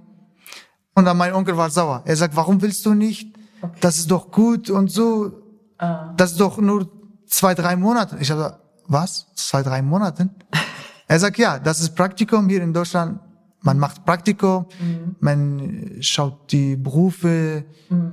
Und 0.93 1.05
dann 1.05 1.17
mein 1.17 1.33
Onkel 1.33 1.57
war 1.57 1.69
sauer. 1.69 2.03
Er 2.05 2.15
sagt, 2.15 2.35
warum 2.35 2.61
willst 2.61 2.85
du 2.85 2.93
nicht? 2.93 3.35
Okay. 3.61 3.77
Das 3.81 3.97
ist 3.97 4.11
doch 4.11 4.31
gut 4.31 4.69
und 4.69 4.91
so. 4.91 5.31
Ah. 5.77 6.13
Das 6.17 6.31
ist 6.31 6.39
doch 6.39 6.57
nur 6.57 6.89
zwei, 7.27 7.53
drei 7.55 7.75
Monate. 7.75 8.17
Ich 8.19 8.31
habe 8.31 8.59
was? 8.87 9.27
Zwei, 9.35 9.63
drei 9.63 9.81
Monaten? 9.81 10.31
er 11.07 11.19
sagt, 11.19 11.37
ja, 11.37 11.59
das 11.59 11.79
ist 11.79 11.95
Praktikum 11.95 12.49
hier 12.49 12.61
in 12.61 12.73
Deutschland. 12.73 13.19
Man 13.63 13.77
macht 13.77 14.05
Praktikum, 14.05 14.65
mhm. 14.79 15.15
man 15.19 15.97
schaut 15.99 16.51
die 16.51 16.75
Berufe, 16.75 17.63
mhm. 17.89 18.11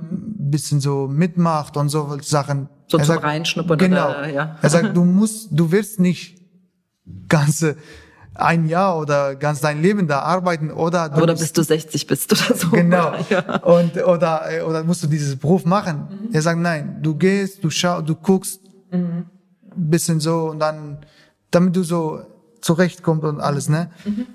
bisschen 0.51 0.79
so 0.79 1.07
mitmacht 1.07 1.75
und 1.75 1.89
so 1.89 2.17
Sachen. 2.21 2.69
So 2.87 2.97
er 2.97 3.03
zum 3.03 3.15
sagt, 3.15 3.23
Reinschnuppern. 3.23 3.79
Genau. 3.79 4.09
Oder, 4.09 4.29
ja. 4.29 4.57
Er 4.61 4.69
sagt, 4.69 4.95
du 4.95 5.03
musst, 5.05 5.47
du 5.51 5.71
wirst 5.71 5.99
nicht 5.99 6.39
ganze 7.27 7.77
ein 8.41 8.67
Jahr 8.67 8.97
oder 8.97 9.35
ganz 9.35 9.61
dein 9.61 9.81
Leben 9.81 10.07
da 10.07 10.19
arbeiten 10.19 10.71
oder 10.71 11.09
du 11.09 11.21
oder 11.21 11.35
bis 11.35 11.53
du 11.53 11.63
60 11.63 12.07
bist 12.07 12.31
oder 12.31 12.57
so. 12.57 12.69
Genau. 12.69 13.13
Ja. 13.29 13.57
Und 13.57 13.97
oder 13.97 14.43
oder 14.67 14.83
musst 14.83 15.03
du 15.03 15.07
dieses 15.07 15.35
Beruf 15.35 15.65
machen? 15.65 16.07
Mhm. 16.09 16.33
Er 16.33 16.41
sagt 16.41 16.59
nein, 16.59 16.99
du 17.01 17.15
gehst, 17.15 17.63
du 17.63 17.69
schaust, 17.69 18.07
du 18.07 18.15
guckst, 18.15 18.61
mhm. 18.91 19.25
bisschen 19.75 20.19
so 20.19 20.49
und 20.49 20.59
dann 20.59 20.97
damit 21.51 21.75
du 21.75 21.83
so 21.83 22.21
zurechtkommst 22.61 23.23
und 23.23 23.39
alles, 23.39 23.69
ne? 23.69 23.91
Mhm. 24.05 24.25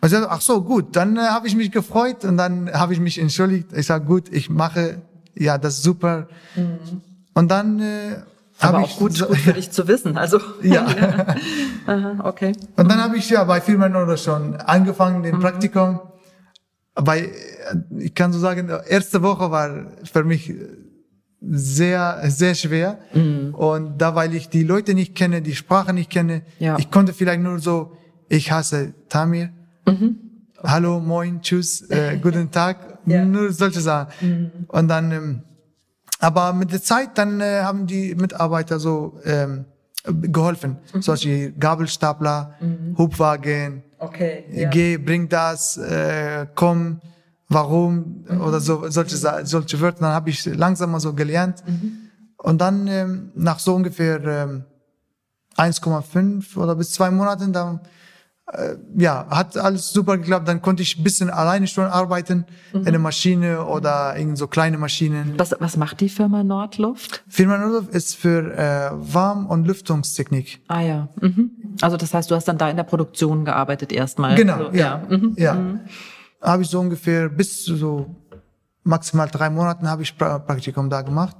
Und 0.00 0.06
ich 0.06 0.10
sag, 0.10 0.26
ach 0.30 0.40
so, 0.40 0.62
gut, 0.62 0.96
dann 0.96 1.16
äh, 1.16 1.20
habe 1.20 1.46
ich 1.46 1.54
mich 1.54 1.70
gefreut 1.70 2.24
und 2.24 2.36
dann 2.36 2.72
habe 2.72 2.92
ich 2.94 3.00
mich 3.00 3.18
entschuldigt. 3.18 3.68
Ich 3.74 3.86
sag 3.86 4.06
gut, 4.06 4.32
ich 4.32 4.48
mache, 4.48 5.02
ja, 5.34 5.58
das 5.58 5.74
ist 5.74 5.82
super. 5.82 6.28
Mhm. 6.56 7.02
Und 7.34 7.50
dann 7.50 7.80
äh, 7.80 8.16
aber 8.60 8.78
auch 8.80 8.98
gut, 8.98 9.18
gut 9.26 9.36
für 9.36 9.52
dich 9.54 9.70
zu 9.70 9.88
wissen. 9.88 10.16
Also 10.16 10.40
ja. 10.62 10.86
Aha, 11.86 12.16
okay. 12.24 12.52
Und 12.76 12.90
dann 12.90 13.02
habe 13.02 13.16
ich 13.16 13.28
ja 13.30 13.44
bei 13.44 13.60
Firmen 13.60 13.96
oder 13.96 14.16
schon 14.16 14.56
angefangen, 14.56 15.22
den 15.22 15.36
mhm. 15.36 15.40
Praktikum. 15.40 16.00
Bei, 16.94 17.30
ich 17.98 18.14
kann 18.14 18.32
so 18.32 18.38
sagen, 18.38 18.70
erste 18.88 19.22
Woche 19.22 19.50
war 19.50 19.86
für 20.04 20.24
mich 20.24 20.52
sehr, 21.40 22.20
sehr 22.24 22.54
schwer. 22.54 22.98
Mhm. 23.14 23.54
Und 23.54 23.98
da, 23.98 24.14
weil 24.14 24.34
ich 24.34 24.48
die 24.48 24.62
Leute 24.62 24.94
nicht 24.94 25.14
kenne, 25.14 25.42
die 25.42 25.54
Sprache 25.54 25.92
nicht 25.92 26.10
kenne, 26.10 26.42
ja. 26.58 26.78
ich 26.78 26.90
konnte 26.90 27.12
vielleicht 27.12 27.40
nur 27.40 27.58
so, 27.58 27.96
ich 28.28 28.52
hasse 28.52 28.94
Tamir. 29.08 29.50
Mhm. 29.86 30.18
Hallo, 30.62 31.00
moin, 31.00 31.40
tschüss, 31.40 31.82
äh, 31.90 32.18
guten 32.22 32.50
Tag. 32.50 32.98
ja. 33.06 33.24
Nur 33.24 33.52
solche 33.52 33.80
Sachen. 33.80 34.08
Mhm. 34.20 34.50
Und 34.68 34.88
dann, 34.88 35.12
ähm, 35.12 35.42
aber 36.20 36.52
mit 36.52 36.70
der 36.70 36.82
Zeit, 36.82 37.16
dann 37.18 37.40
äh, 37.40 37.62
haben 37.62 37.86
die 37.86 38.14
Mitarbeiter 38.14 38.78
so 38.78 39.18
ähm, 39.24 39.64
geholfen. 40.04 40.78
Mhm. 40.94 41.02
Solche 41.02 41.52
Gabelstapler, 41.52 42.54
mhm. 42.60 42.96
Hubwagen, 42.96 43.82
okay, 43.98 44.44
ja. 44.52 44.68
geh, 44.68 44.98
bring 44.98 45.28
das, 45.28 45.76
äh, 45.78 46.46
komm, 46.54 47.00
warum 47.48 48.24
mhm. 48.28 48.40
oder 48.42 48.60
so 48.60 48.88
solche 48.90 49.16
solche 49.16 49.80
Wörter. 49.80 50.00
Dann 50.00 50.12
habe 50.12 50.30
ich 50.30 50.44
langsam 50.44 50.92
mal 50.92 51.00
so 51.00 51.14
gelernt. 51.14 51.64
Mhm. 51.66 52.10
Und 52.36 52.60
dann 52.60 52.86
ähm, 52.86 53.32
nach 53.34 53.58
so 53.58 53.74
ungefähr 53.74 54.22
ähm, 54.24 54.64
1,5 55.56 56.56
oder 56.56 56.74
bis 56.74 56.92
zwei 56.92 57.10
Monaten, 57.10 57.52
dann 57.52 57.80
ja, 58.96 59.26
hat 59.30 59.56
alles 59.56 59.92
super 59.92 60.18
geklappt. 60.18 60.48
Dann 60.48 60.60
konnte 60.60 60.82
ich 60.82 60.98
ein 60.98 61.04
bisschen 61.04 61.30
alleine 61.30 61.66
schon 61.66 61.84
arbeiten, 61.84 62.46
mhm. 62.72 62.78
in 62.80 62.92
der 62.92 62.98
Maschine 62.98 63.64
oder 63.64 64.16
in 64.16 64.36
so 64.36 64.46
kleine 64.48 64.78
Maschinen. 64.78 65.34
Was, 65.36 65.54
was 65.58 65.76
macht 65.76 66.00
die 66.00 66.08
Firma 66.08 66.42
Nordluft? 66.42 67.22
Firma 67.28 67.58
Nordluft 67.58 67.94
ist 67.94 68.16
für 68.16 68.52
äh, 68.56 68.90
Warm- 68.92 69.46
und 69.46 69.66
Lüftungstechnik. 69.66 70.60
Ah 70.68 70.80
ja. 70.80 71.08
Mhm. 71.20 71.50
Also 71.80 71.96
das 71.96 72.12
heißt, 72.12 72.30
du 72.30 72.34
hast 72.34 72.48
dann 72.48 72.58
da 72.58 72.68
in 72.68 72.76
der 72.76 72.84
Produktion 72.84 73.44
gearbeitet 73.44 73.92
erstmal. 73.92 74.34
Genau, 74.34 74.54
also, 74.54 74.76
ja. 74.76 75.02
Ja, 75.08 75.16
mhm. 75.16 75.34
ja. 75.36 75.54
Mhm. 75.54 75.80
habe 76.42 76.62
ich 76.62 76.68
so 76.68 76.80
ungefähr 76.80 77.28
bis 77.28 77.64
zu 77.64 77.76
so 77.76 78.16
maximal 78.82 79.28
drei 79.28 79.50
Monaten 79.50 79.88
habe 79.88 80.02
ich 80.02 80.16
Praktikum 80.16 80.90
da 80.90 81.02
gemacht. 81.02 81.36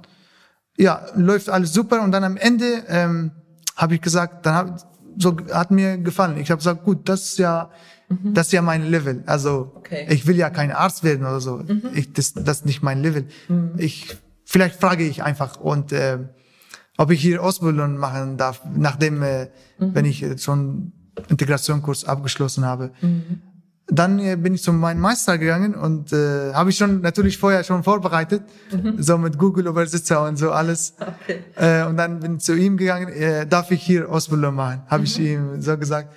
Ja, 0.77 1.01
läuft 1.15 1.49
alles 1.49 1.73
super 1.73 2.01
und 2.01 2.11
dann 2.11 2.23
am 2.23 2.37
Ende 2.37 2.83
ähm, 2.87 3.31
habe 3.75 3.95
ich 3.95 4.01
gesagt, 4.01 4.45
dann 4.45 4.53
habe 4.53 4.75
so 5.17 5.35
hat 5.51 5.71
mir 5.71 5.97
gefallen. 5.97 6.37
Ich 6.37 6.51
habe 6.51 6.59
gesagt, 6.59 6.83
gut, 6.83 7.07
das 7.09 7.23
ist 7.23 7.39
ja, 7.39 7.69
mhm. 8.09 8.33
das 8.33 8.47
ist 8.47 8.53
ja 8.53 8.61
mein 8.61 8.89
Level. 8.89 9.23
Also 9.25 9.71
okay. 9.75 10.07
ich 10.09 10.27
will 10.27 10.35
ja 10.35 10.49
kein 10.49 10.71
Arzt 10.71 11.03
werden 11.03 11.25
oder 11.25 11.41
so. 11.41 11.57
Mhm. 11.57 11.89
Ich, 11.93 12.13
das, 12.13 12.33
das 12.33 12.59
ist 12.59 12.65
nicht 12.65 12.83
mein 12.83 13.01
Level. 13.01 13.27
Mhm. 13.47 13.73
Ich, 13.77 14.15
vielleicht 14.45 14.79
frage 14.79 15.05
ich 15.05 15.23
einfach 15.23 15.59
und 15.59 15.91
äh, 15.91 16.19
ob 16.97 17.11
ich 17.11 17.21
hier 17.21 17.41
Ausbildung 17.41 17.97
machen 17.97 18.37
darf, 18.37 18.61
nachdem, 18.75 19.23
äh, 19.23 19.45
mhm. 19.79 19.95
wenn 19.95 20.05
ich 20.05 20.25
schon 20.41 20.93
Integrationskurs 21.29 22.05
abgeschlossen 22.05 22.65
habe. 22.65 22.91
Dann 23.93 24.19
äh, 24.19 24.37
bin 24.37 24.53
ich 24.53 24.63
zu 24.63 24.71
meinem 24.71 25.01
Meister 25.01 25.37
gegangen 25.37 25.75
und 25.75 26.13
äh, 26.13 26.53
habe 26.53 26.69
ich 26.69 26.77
schon 26.77 27.01
natürlich 27.01 27.37
vorher 27.37 27.61
schon 27.65 27.83
vorbereitet, 27.83 28.41
mhm. 28.71 29.01
so 29.03 29.17
mit 29.17 29.37
Google 29.37 29.67
Übersetzer 29.67 30.25
und 30.25 30.37
so 30.37 30.51
alles. 30.51 30.95
Okay. 30.99 31.43
Äh, 31.55 31.85
und 31.85 31.97
dann 31.97 32.21
bin 32.21 32.37
ich 32.37 32.43
zu 32.43 32.55
ihm 32.55 32.77
gegangen, 32.77 33.09
äh, 33.09 33.45
darf 33.45 33.69
ich 33.69 33.83
hier 33.83 34.09
Ausbildung 34.09 34.55
machen? 34.55 34.83
Habe 34.87 34.99
mhm. 34.99 35.05
ich 35.05 35.19
ihm 35.19 35.61
so 35.61 35.77
gesagt. 35.77 36.13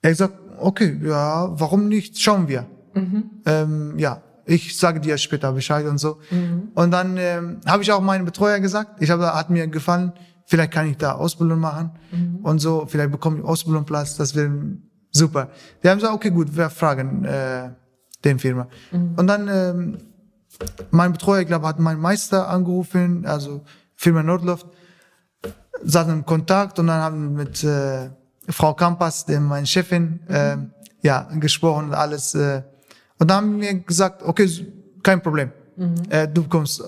Er 0.00 0.10
gesagt, 0.10 0.34
okay, 0.58 0.96
ja, 1.02 1.48
warum 1.58 1.88
nicht? 1.88 2.20
Schauen 2.20 2.46
wir. 2.46 2.66
Mhm. 2.94 3.30
Ähm, 3.46 3.98
ja, 3.98 4.22
ich 4.46 4.78
sage 4.78 5.00
dir 5.00 5.18
später 5.18 5.52
Bescheid 5.52 5.86
und 5.86 5.98
so. 5.98 6.18
Mhm. 6.30 6.68
Und 6.74 6.92
dann 6.92 7.16
ähm, 7.16 7.60
habe 7.66 7.82
ich 7.82 7.90
auch 7.90 8.00
meinen 8.00 8.24
Betreuer 8.24 8.60
gesagt, 8.60 9.02
ich 9.02 9.10
habe, 9.10 9.34
hat 9.34 9.50
mir 9.50 9.66
gefallen, 9.66 10.12
vielleicht 10.46 10.70
kann 10.70 10.88
ich 10.88 10.98
da 10.98 11.12
Ausbildung 11.12 11.58
machen 11.58 11.90
mhm. 12.12 12.36
und 12.44 12.60
so, 12.60 12.86
vielleicht 12.86 13.10
bekomme 13.10 13.38
ich 13.38 13.44
Ausbildungsplatz, 13.44 14.16
das 14.16 14.36
wäre 14.36 14.52
Super. 15.12 15.50
Die 15.82 15.88
haben 15.88 15.98
gesagt, 15.98 16.14
okay, 16.14 16.30
gut, 16.30 16.56
wir 16.56 16.70
fragen 16.70 17.24
äh, 17.24 17.70
den 18.24 18.38
Firma. 18.38 18.66
Mhm. 18.90 19.14
Und 19.16 19.26
dann 19.26 19.48
ähm, 19.48 19.98
mein 20.90 21.12
Betreuer, 21.12 21.40
ich 21.42 21.46
glaube, 21.46 21.66
hat 21.68 21.78
meinen 21.78 22.00
Meister 22.00 22.48
angerufen, 22.48 23.26
also 23.26 23.62
Firma 23.94 24.22
Nordluft, 24.22 24.66
saßen 25.84 26.12
in 26.12 26.26
Kontakt 26.26 26.78
und 26.78 26.86
dann 26.86 27.00
haben 27.00 27.36
wir 27.36 27.44
mit 27.44 27.62
äh, 27.64 28.10
Frau 28.48 28.74
Kampas, 28.74 29.26
dem 29.26 29.44
meine 29.44 29.66
Chefin, 29.66 30.20
mhm. 30.26 30.34
äh, 30.34 30.56
ja, 31.02 31.28
gesprochen 31.38 31.86
und 31.86 31.94
alles. 31.94 32.34
Äh, 32.34 32.62
und 33.18 33.30
dann 33.30 33.36
haben 33.36 33.60
wir 33.60 33.74
gesagt, 33.74 34.22
okay, 34.22 34.48
kein 35.02 35.22
Problem. 35.22 35.52
Mhm. 35.76 35.94
Äh, 36.08 36.28
du 36.28 36.42
bekommst 36.42 36.82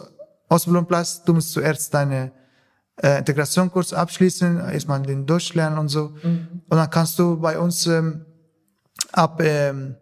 Ausbildungsplatz, 0.48 1.22
du 1.24 1.34
musst 1.34 1.52
zuerst 1.52 1.92
deine 1.92 2.32
äh, 3.02 3.18
Integrationskurs 3.18 3.92
abschließen, 3.92 4.60
erstmal 4.70 5.02
den 5.02 5.26
Deutsch 5.26 5.54
lernen 5.54 5.78
und 5.78 5.88
so. 5.88 6.12
Mhm. 6.22 6.62
Und 6.68 6.76
dann 6.76 6.90
kannst 6.90 7.18
du 7.18 7.38
bei 7.38 7.58
uns 7.58 7.86
ähm, 7.86 8.24
ab 9.12 9.40
ähm, 9.42 9.96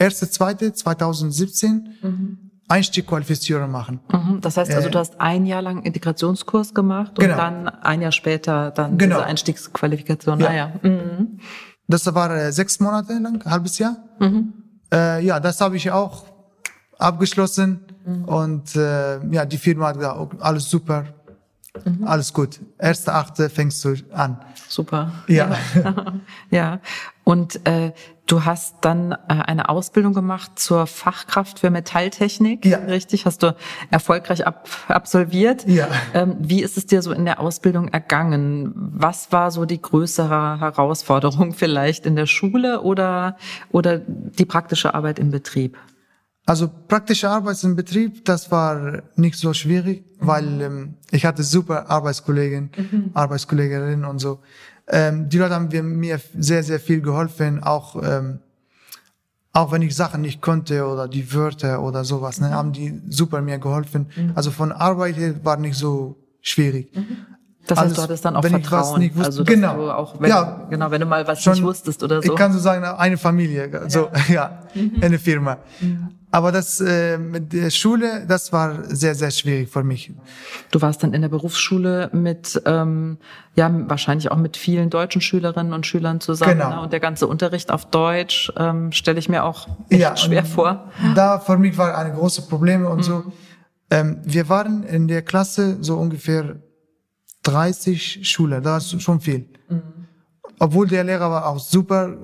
1.2.2017 0.00 1.82
mhm. 2.02 2.50
Einstiegqualifizierung 2.68 3.70
machen. 3.70 4.00
Mhm. 4.10 4.40
Das 4.40 4.56
heißt 4.56 4.72
also, 4.72 4.88
du 4.88 4.98
hast 4.98 5.20
ein 5.20 5.46
Jahr 5.46 5.62
lang 5.62 5.82
Integrationskurs 5.82 6.74
gemacht 6.74 7.18
und 7.18 7.24
genau. 7.24 7.36
dann 7.36 7.68
ein 7.68 8.00
Jahr 8.00 8.12
später 8.12 8.70
dann 8.70 8.96
genau. 8.98 9.16
diese 9.16 9.26
Einstiegsqualifikation. 9.26 10.40
Ja. 10.40 10.48
Ah, 10.48 10.54
ja. 10.54 10.72
Mhm. 10.82 11.38
Das 11.86 12.12
war 12.14 12.34
äh, 12.34 12.52
sechs 12.52 12.80
Monate 12.80 13.12
lang, 13.18 13.42
ein 13.42 13.50
halbes 13.50 13.78
Jahr. 13.78 13.96
Mhm. 14.18 14.54
Äh, 14.92 15.24
ja, 15.24 15.40
das 15.40 15.60
habe 15.60 15.76
ich 15.76 15.90
auch 15.90 16.24
abgeschlossen 16.98 17.80
mhm. 18.06 18.24
und 18.24 18.76
äh, 18.76 19.24
ja, 19.26 19.44
die 19.44 19.58
Firma 19.58 19.88
hat 19.88 19.96
gesagt, 19.96 20.40
alles 20.40 20.70
super, 20.70 21.04
Mhm. 21.84 22.06
Alles 22.06 22.32
gut. 22.32 22.60
Erste 22.78 23.12
Achte 23.12 23.50
fängst 23.50 23.84
du 23.84 23.96
an. 24.12 24.38
Super. 24.68 25.12
Ja. 25.26 25.56
ja. 26.50 26.80
Und 27.24 27.66
äh, 27.66 27.92
du 28.26 28.44
hast 28.44 28.76
dann 28.82 29.12
äh, 29.12 29.16
eine 29.28 29.68
Ausbildung 29.68 30.12
gemacht 30.14 30.52
zur 30.56 30.86
Fachkraft 30.86 31.58
für 31.58 31.70
Metalltechnik. 31.70 32.64
Ja. 32.64 32.78
Richtig? 32.78 33.26
Hast 33.26 33.42
du 33.42 33.56
erfolgreich 33.90 34.46
ab 34.46 34.68
absolviert. 34.88 35.66
Ja. 35.66 35.88
Ähm, 36.12 36.36
wie 36.38 36.62
ist 36.62 36.76
es 36.76 36.86
dir 36.86 37.02
so 37.02 37.12
in 37.12 37.24
der 37.24 37.40
Ausbildung 37.40 37.88
ergangen? 37.88 38.72
Was 38.74 39.32
war 39.32 39.50
so 39.50 39.64
die 39.64 39.80
größere 39.80 40.60
Herausforderung 40.60 41.52
vielleicht 41.54 42.06
in 42.06 42.14
der 42.14 42.26
Schule 42.26 42.82
oder, 42.82 43.36
oder 43.72 43.98
die 43.98 44.44
praktische 44.44 44.94
Arbeit 44.94 45.18
im 45.18 45.30
Betrieb? 45.30 45.76
Also 46.46 46.70
praktische 46.88 47.30
Arbeit 47.30 47.62
im 47.64 47.74
Betrieb, 47.74 48.24
das 48.26 48.50
war 48.50 49.02
nicht 49.16 49.36
so 49.36 49.54
schwierig, 49.54 50.04
mhm. 50.20 50.26
weil 50.26 50.60
ähm, 50.60 50.94
ich 51.10 51.24
hatte 51.24 51.42
super 51.42 51.90
Arbeitskollegen, 51.90 52.70
mhm. 52.76 53.10
Arbeitskolleginnen 53.14 54.04
und 54.04 54.18
so. 54.18 54.40
Ähm, 54.86 55.28
die 55.30 55.38
Leute 55.38 55.54
haben 55.54 55.98
mir 55.98 56.20
sehr, 56.36 56.62
sehr 56.62 56.80
viel 56.80 57.00
geholfen, 57.00 57.62
auch 57.62 58.02
ähm, 58.02 58.40
auch 59.54 59.70
wenn 59.70 59.82
ich 59.82 59.94
Sachen 59.94 60.20
nicht 60.20 60.42
konnte 60.42 60.84
oder 60.84 61.06
die 61.06 61.32
Wörter 61.32 61.80
oder 61.80 62.04
sowas, 62.04 62.40
ne, 62.40 62.48
mhm. 62.48 62.52
haben 62.52 62.72
die 62.72 63.00
super 63.08 63.40
mir 63.40 63.58
geholfen. 63.58 64.08
Mhm. 64.14 64.32
Also 64.34 64.50
von 64.50 64.72
Arbeit 64.72 65.16
her 65.16 65.44
war 65.44 65.56
nicht 65.56 65.76
so 65.76 66.16
schwierig. 66.42 66.90
Das 67.66 67.78
heißt, 67.78 67.96
du 67.96 68.02
hattest 68.02 68.24
dann 68.24 68.36
auch 68.36 68.44
Vertrauen. 68.44 69.02
Ich 69.02 69.14
wusste, 69.14 69.26
also, 69.26 69.44
genau. 69.44 69.90
Auch, 69.90 70.20
wenn, 70.20 70.30
ja, 70.30 70.66
genau, 70.68 70.90
wenn 70.90 71.00
du 71.00 71.06
mal 71.06 71.26
was 71.26 71.42
schon, 71.42 71.54
nicht 71.54 71.62
wusstest 71.62 72.02
oder 72.02 72.22
so. 72.22 72.32
Ich 72.32 72.38
kann 72.38 72.52
so 72.52 72.58
sagen, 72.58 72.84
eine 72.84 73.16
Familie, 73.16 73.70
so, 73.88 74.10
ja, 74.28 74.28
ja 74.28 74.58
mhm. 74.74 75.02
eine 75.02 75.18
Firma. 75.18 75.58
Mhm. 75.80 76.10
Aber 76.34 76.50
das 76.50 76.80
äh, 76.80 77.16
mit 77.16 77.52
der 77.52 77.70
Schule, 77.70 78.26
das 78.26 78.52
war 78.52 78.82
sehr, 78.88 79.14
sehr 79.14 79.30
schwierig 79.30 79.70
für 79.70 79.84
mich. 79.84 80.12
Du 80.72 80.82
warst 80.82 81.04
dann 81.04 81.14
in 81.14 81.22
der 81.22 81.28
Berufsschule 81.28 82.10
mit, 82.12 82.60
ähm, 82.66 83.18
ja, 83.54 83.70
wahrscheinlich 83.88 84.32
auch 84.32 84.36
mit 84.36 84.56
vielen 84.56 84.90
deutschen 84.90 85.20
Schülerinnen 85.20 85.72
und 85.72 85.86
Schülern 85.86 86.20
zusammen. 86.20 86.58
Genau. 86.58 86.70
Ne? 86.70 86.80
Und 86.80 86.92
der 86.92 86.98
ganze 86.98 87.28
Unterricht 87.28 87.70
auf 87.70 87.84
Deutsch 87.84 88.52
ähm, 88.56 88.90
stelle 88.90 89.20
ich 89.20 89.28
mir 89.28 89.44
auch 89.44 89.68
echt 89.88 90.00
ja, 90.00 90.16
schwer 90.16 90.44
vor. 90.44 90.90
Da 91.14 91.38
für 91.38 91.56
mich 91.56 91.78
war 91.78 91.96
eine 91.96 92.12
große 92.12 92.42
Probleme 92.48 92.88
und 92.88 92.98
mhm. 92.98 93.02
so. 93.02 93.32
Ähm, 93.90 94.18
wir 94.24 94.48
waren 94.48 94.82
in 94.82 95.06
der 95.06 95.22
Klasse 95.22 95.76
so 95.82 95.98
ungefähr 95.98 96.56
30 97.44 98.28
Schüler, 98.28 98.60
das 98.60 98.92
ist 98.92 99.02
schon 99.02 99.20
viel. 99.20 99.48
Mhm. 99.68 99.82
Obwohl 100.58 100.86
der 100.88 101.04
Lehrer 101.04 101.30
war 101.30 101.46
auch 101.46 101.58
super 101.58 102.16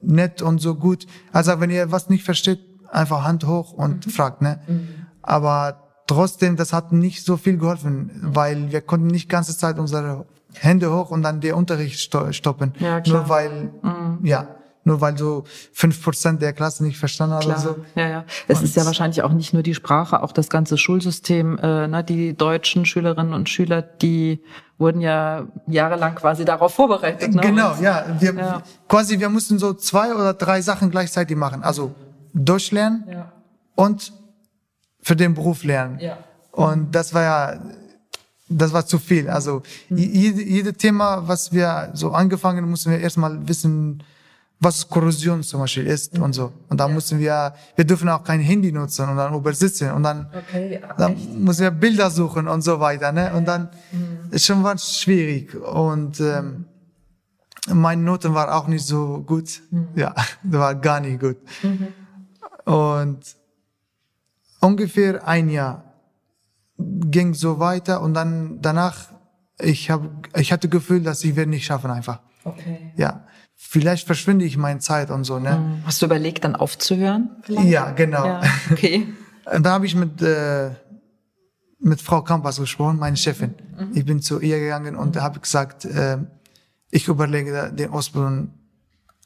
nett 0.00 0.42
und 0.42 0.60
so 0.60 0.74
gut. 0.74 1.06
Also 1.32 1.60
wenn 1.60 1.70
ihr 1.70 1.90
was 1.90 2.08
nicht 2.08 2.24
versteht, 2.24 2.60
einfach 2.90 3.24
Hand 3.24 3.46
hoch 3.46 3.72
und 3.72 4.06
mhm. 4.06 4.10
fragt, 4.10 4.42
ne? 4.42 4.60
Mhm. 4.66 4.88
Aber 5.22 5.84
trotzdem, 6.06 6.56
das 6.56 6.72
hat 6.72 6.92
nicht 6.92 7.24
so 7.24 7.36
viel 7.36 7.56
geholfen, 7.56 8.10
weil 8.22 8.70
wir 8.70 8.80
konnten 8.82 9.06
nicht 9.06 9.28
ganze 9.28 9.56
Zeit 9.56 9.78
unsere 9.78 10.26
Hände 10.54 10.92
hoch 10.92 11.10
und 11.10 11.22
dann 11.22 11.40
den 11.40 11.54
Unterricht 11.54 11.98
stoppen. 12.00 12.74
Ja, 12.78 13.00
klar. 13.00 13.20
Nur 13.20 13.28
weil, 13.28 13.72
mhm. 13.82 14.18
ja, 14.22 14.48
nur 14.84 15.00
weil 15.00 15.16
so 15.18 15.44
fünf 15.72 16.02
Prozent 16.02 16.42
der 16.42 16.52
Klasse 16.52 16.84
nicht 16.84 16.98
verstanden 16.98 17.36
haben. 17.36 17.60
So. 17.60 17.76
Ja, 17.94 18.08
ja. 18.08 18.24
Es 18.48 18.58
und 18.58 18.64
ist 18.64 18.76
ja 18.76 18.84
wahrscheinlich 18.84 19.22
auch 19.22 19.32
nicht 19.32 19.52
nur 19.52 19.62
die 19.62 19.74
Sprache, 19.74 20.22
auch 20.22 20.32
das 20.32 20.48
ganze 20.48 20.78
Schulsystem. 20.78 21.58
Äh, 21.58 21.88
ne? 21.88 22.04
Die 22.04 22.36
deutschen 22.36 22.84
Schülerinnen 22.84 23.32
und 23.32 23.48
Schüler, 23.48 23.82
die 23.82 24.42
wurden 24.78 25.00
ja 25.00 25.46
jahrelang 25.66 26.14
quasi 26.14 26.44
darauf 26.44 26.74
vorbereitet. 26.74 27.34
Ne? 27.34 27.40
Genau, 27.40 27.74
ja. 27.80 28.04
Wir, 28.18 28.34
ja. 28.34 28.62
Quasi, 28.88 29.18
wir 29.18 29.28
mussten 29.28 29.58
so 29.58 29.72
zwei 29.74 30.14
oder 30.14 30.34
drei 30.34 30.60
Sachen 30.60 30.90
gleichzeitig 30.90 31.36
machen. 31.36 31.62
Also 31.62 31.94
durchlernen 32.34 33.04
ja. 33.10 33.32
und 33.74 34.12
für 35.00 35.16
den 35.16 35.34
Beruf 35.34 35.64
lernen. 35.64 35.98
Ja. 36.00 36.18
Und 36.50 36.94
das 36.94 37.14
war 37.14 37.22
ja, 37.22 37.60
das 38.48 38.72
war 38.72 38.86
zu 38.86 38.98
viel. 38.98 39.28
Also 39.28 39.62
mhm. 39.88 39.98
jede, 39.98 40.42
jede 40.42 40.72
Thema, 40.74 41.26
was 41.26 41.52
wir 41.52 41.90
so 41.94 42.10
angefangen, 42.10 42.68
mussten 42.68 42.90
wir 42.90 42.98
erstmal 42.98 43.48
wissen, 43.48 44.02
was 44.64 44.88
Korrosion 44.88 45.42
zum 45.42 45.60
Beispiel 45.60 45.86
ist 45.86 46.16
mhm. 46.16 46.22
und 46.22 46.32
so. 46.32 46.52
Und 46.68 46.80
da 46.80 46.88
ja. 46.88 46.94
mussten 46.94 47.18
wir, 47.18 47.54
wir 47.76 47.84
dürfen 47.84 48.08
auch 48.08 48.24
kein 48.24 48.40
Handy 48.40 48.72
nutzen 48.72 49.08
und 49.08 49.16
dann 49.16 49.34
übersitzen 49.34 49.92
und 49.92 50.02
dann, 50.02 50.26
okay, 50.34 50.80
dann 50.96 51.16
müssen 51.44 51.62
wir 51.62 51.70
Bilder 51.70 52.10
suchen 52.10 52.48
und 52.48 52.62
so 52.62 52.80
weiter. 52.80 53.12
Ne? 53.12 53.32
Und 53.34 53.46
dann 53.46 53.68
mhm. 53.92 54.32
ist 54.32 54.46
schon 54.46 54.64
was 54.64 54.98
schwierig. 54.98 55.54
Und 55.54 56.20
ähm, 56.20 56.64
meine 57.68 58.02
Noten 58.02 58.34
war 58.34 58.54
auch 58.56 58.66
nicht 58.66 58.86
so 58.86 59.22
gut. 59.26 59.62
Mhm. 59.70 59.88
Ja, 59.94 60.14
war 60.42 60.74
gar 60.74 61.00
nicht 61.00 61.20
gut. 61.20 61.36
Mhm. 61.62 61.88
Und 62.72 63.20
ungefähr 64.60 65.26
ein 65.28 65.50
Jahr 65.50 65.84
ging 66.78 67.34
so 67.34 67.58
weiter 67.60 68.00
und 68.00 68.14
dann 68.14 68.58
danach 68.60 69.13
ich 69.64 69.90
habe 69.90 70.10
ich 70.36 70.52
hatte 70.52 70.68
Gefühl, 70.68 71.02
dass 71.02 71.24
ich 71.24 71.36
werde 71.36 71.50
nicht 71.50 71.64
schaffen 71.64 71.90
einfach. 71.90 72.20
Okay. 72.44 72.92
Ja, 72.96 73.26
vielleicht 73.54 74.06
verschwinde 74.06 74.44
ich 74.44 74.56
meine 74.56 74.80
Zeit 74.80 75.10
und 75.10 75.24
so. 75.24 75.38
Ne? 75.38 75.56
Hm. 75.56 75.82
Hast 75.84 76.02
du 76.02 76.06
überlegt, 76.06 76.44
dann 76.44 76.56
aufzuhören? 76.56 77.30
Vielleicht? 77.42 77.68
Ja, 77.68 77.90
genau. 77.92 78.24
Ja, 78.24 78.42
okay. 78.70 79.08
und 79.54 79.64
da 79.64 79.72
habe 79.72 79.86
ich 79.86 79.94
mit 79.94 80.20
äh, 80.22 80.70
mit 81.84 82.00
Frau 82.00 82.22
Kampas 82.22 82.58
gesprochen, 82.58 82.98
meine 82.98 83.16
Chefin. 83.16 83.54
Mhm. 83.78 83.90
Ich 83.94 84.04
bin 84.04 84.22
zu 84.22 84.40
ihr 84.40 84.58
gegangen 84.58 84.96
und 84.96 85.16
mhm. 85.16 85.20
habe 85.20 85.38
gesagt, 85.40 85.84
äh, 85.84 86.18
ich 86.90 87.08
überlege 87.08 87.72
den 87.72 87.90
Ausbildung 87.90 88.54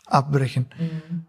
abbrechen. 0.07 0.66
Mhm. 0.78 1.26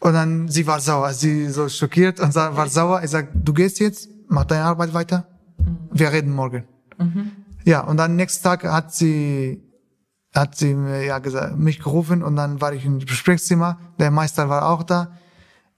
Und 0.00 0.12
dann, 0.12 0.48
sie 0.48 0.66
war 0.66 0.80
sauer, 0.80 1.12
sie 1.14 1.48
so 1.48 1.68
schockiert 1.68 2.20
und 2.20 2.34
war 2.34 2.68
sauer. 2.68 3.02
Ich 3.02 3.10
sag, 3.10 3.28
du 3.32 3.54
gehst 3.54 3.80
jetzt, 3.80 4.08
mach 4.28 4.44
deine 4.44 4.64
Arbeit 4.64 4.92
weiter, 4.92 5.26
mhm. 5.58 5.78
wir 5.90 6.12
reden 6.12 6.34
morgen. 6.34 6.64
Mhm. 6.98 7.32
Ja, 7.66 7.80
und 7.80 7.96
dann 7.96 8.16
nächsten 8.16 8.44
Tag 8.44 8.62
hat 8.64 8.94
sie, 8.94 9.60
hat 10.32 10.56
sie 10.56 10.70
ja 11.04 11.18
gesagt, 11.18 11.58
mich 11.58 11.80
gerufen 11.80 12.22
und 12.22 12.36
dann 12.36 12.60
war 12.60 12.72
ich 12.72 12.84
im 12.84 13.00
Gesprächszimmer, 13.00 13.78
der 13.98 14.10
Meister 14.10 14.48
war 14.48 14.70
auch 14.70 14.84
da. 14.84 15.18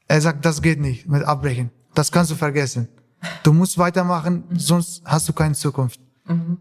Er 0.06 0.20
sagt, 0.20 0.44
das 0.44 0.62
geht 0.62 0.80
nicht 0.80 1.08
mit 1.08 1.24
Abbrechen. 1.24 1.70
Das 1.94 2.12
kannst 2.12 2.30
du 2.30 2.34
vergessen. 2.34 2.88
Du 3.42 3.52
musst 3.52 3.78
weitermachen, 3.78 4.44
mhm. 4.48 4.58
sonst 4.58 5.02
hast 5.04 5.28
du 5.28 5.32
keine 5.32 5.54
Zukunft. 5.54 6.00
Mhm 6.26 6.58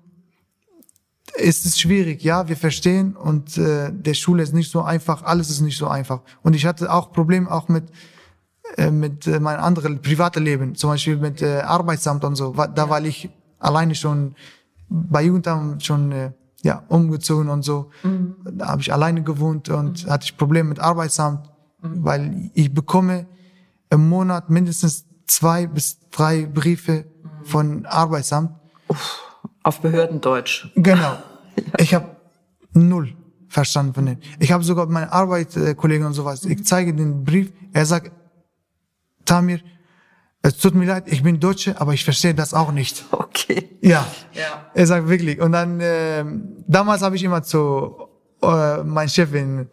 ist 1.36 1.66
es 1.66 1.78
schwierig, 1.78 2.24
ja, 2.24 2.48
wir 2.48 2.58
verstehen 2.58 3.16
und 3.16 3.58
äh, 3.58 3.92
der 3.92 4.14
Schule 4.16 4.42
ist 4.42 4.54
nicht 4.54 4.72
so 4.72 4.82
einfach, 4.82 5.24
alles 5.24 5.50
ist 5.50 5.62
nicht 5.62 5.78
so 5.78 5.88
einfach. 5.88 6.22
Und 6.42 6.56
ich 6.56 6.66
hatte 6.66 6.92
auch 6.92 7.12
Probleme 7.12 7.52
auch 7.52 7.68
mit 7.68 7.92
äh, 8.76 8.92
mit 8.92 9.28
äh, 9.28 9.40
meinem 9.40 9.64
anderen 9.64 10.02
privaten 10.02 10.44
Leben, 10.44 10.76
zum 10.76 10.90
Beispiel 10.90 11.18
mit 11.18 11.42
äh, 11.42 11.60
Arbeitsamt 11.60 12.24
und 12.24 12.36
so. 12.36 12.54
Da 12.54 12.90
war 12.90 13.02
ich 13.04 13.30
alleine 13.60 13.96
schon 13.96 14.36
bei 14.90 15.24
Jugendamt 15.24 15.84
schon 15.84 16.12
äh, 16.12 16.32
ja 16.64 16.84
umgezogen 16.88 17.50
und 17.50 17.64
so. 17.64 17.90
Mhm. 18.04 18.36
Da 18.52 18.68
habe 18.68 18.82
ich 18.82 18.92
alleine 18.92 19.24
gewohnt 19.24 19.70
und 19.70 20.06
mhm. 20.06 20.10
hatte 20.10 20.26
ich 20.26 20.38
Probleme 20.38 20.70
mit 20.70 20.80
Arbeitsamt, 20.80 21.50
mhm. 21.82 22.04
weil 22.04 22.52
ich 22.54 22.74
bekomme 22.74 23.28
im 23.90 24.10
Monat 24.10 24.50
mindestens 24.50 25.06
zwei 25.28 25.68
bis 25.68 26.00
drei 26.10 26.46
Briefe 26.46 27.06
mhm. 27.06 27.46
von 27.46 27.86
Arbeitsamt. 27.86 28.52
Uff 28.88 29.28
auf 29.68 29.82
Behördendeutsch. 29.82 30.68
Genau. 30.76 31.18
Ich 31.80 31.96
habe 31.96 32.06
null 32.74 33.16
verstanden 33.48 33.96
von 33.96 34.06
denen. 34.06 34.22
Ich 34.38 34.52
habe 34.52 34.64
sogar 34.64 34.86
meine 34.86 35.12
Arbeitskollegen 35.12 36.06
und 36.06 36.14
sowas. 36.14 36.46
Ich 36.46 36.64
zeige 36.66 36.94
den 36.94 37.24
Brief. 37.24 37.52
Er 37.74 37.88
sagt, 37.88 38.12
Tamir, 39.26 39.60
es 40.42 40.58
tut 40.58 40.76
mir 40.76 40.86
leid, 40.86 41.06
ich 41.08 41.24
bin 41.24 41.40
Deutsche, 41.40 41.80
aber 41.80 41.94
ich 41.94 42.04
verstehe 42.04 42.34
das 42.34 42.54
auch 42.54 42.72
nicht. 42.72 43.06
Okay. 43.12 43.78
Ja. 43.82 44.06
ja. 44.34 44.72
Er 44.74 44.88
sagt 44.88 45.08
wirklich. 45.08 45.40
Und 45.40 45.52
dann 45.52 45.80
äh, 45.80 46.26
damals 46.68 47.02
habe 47.02 47.16
ich 47.16 47.24
immer 47.24 47.44
zu 47.44 48.08
äh, 48.42 48.84
meiner 48.84 49.10
Chefin, 49.10 49.70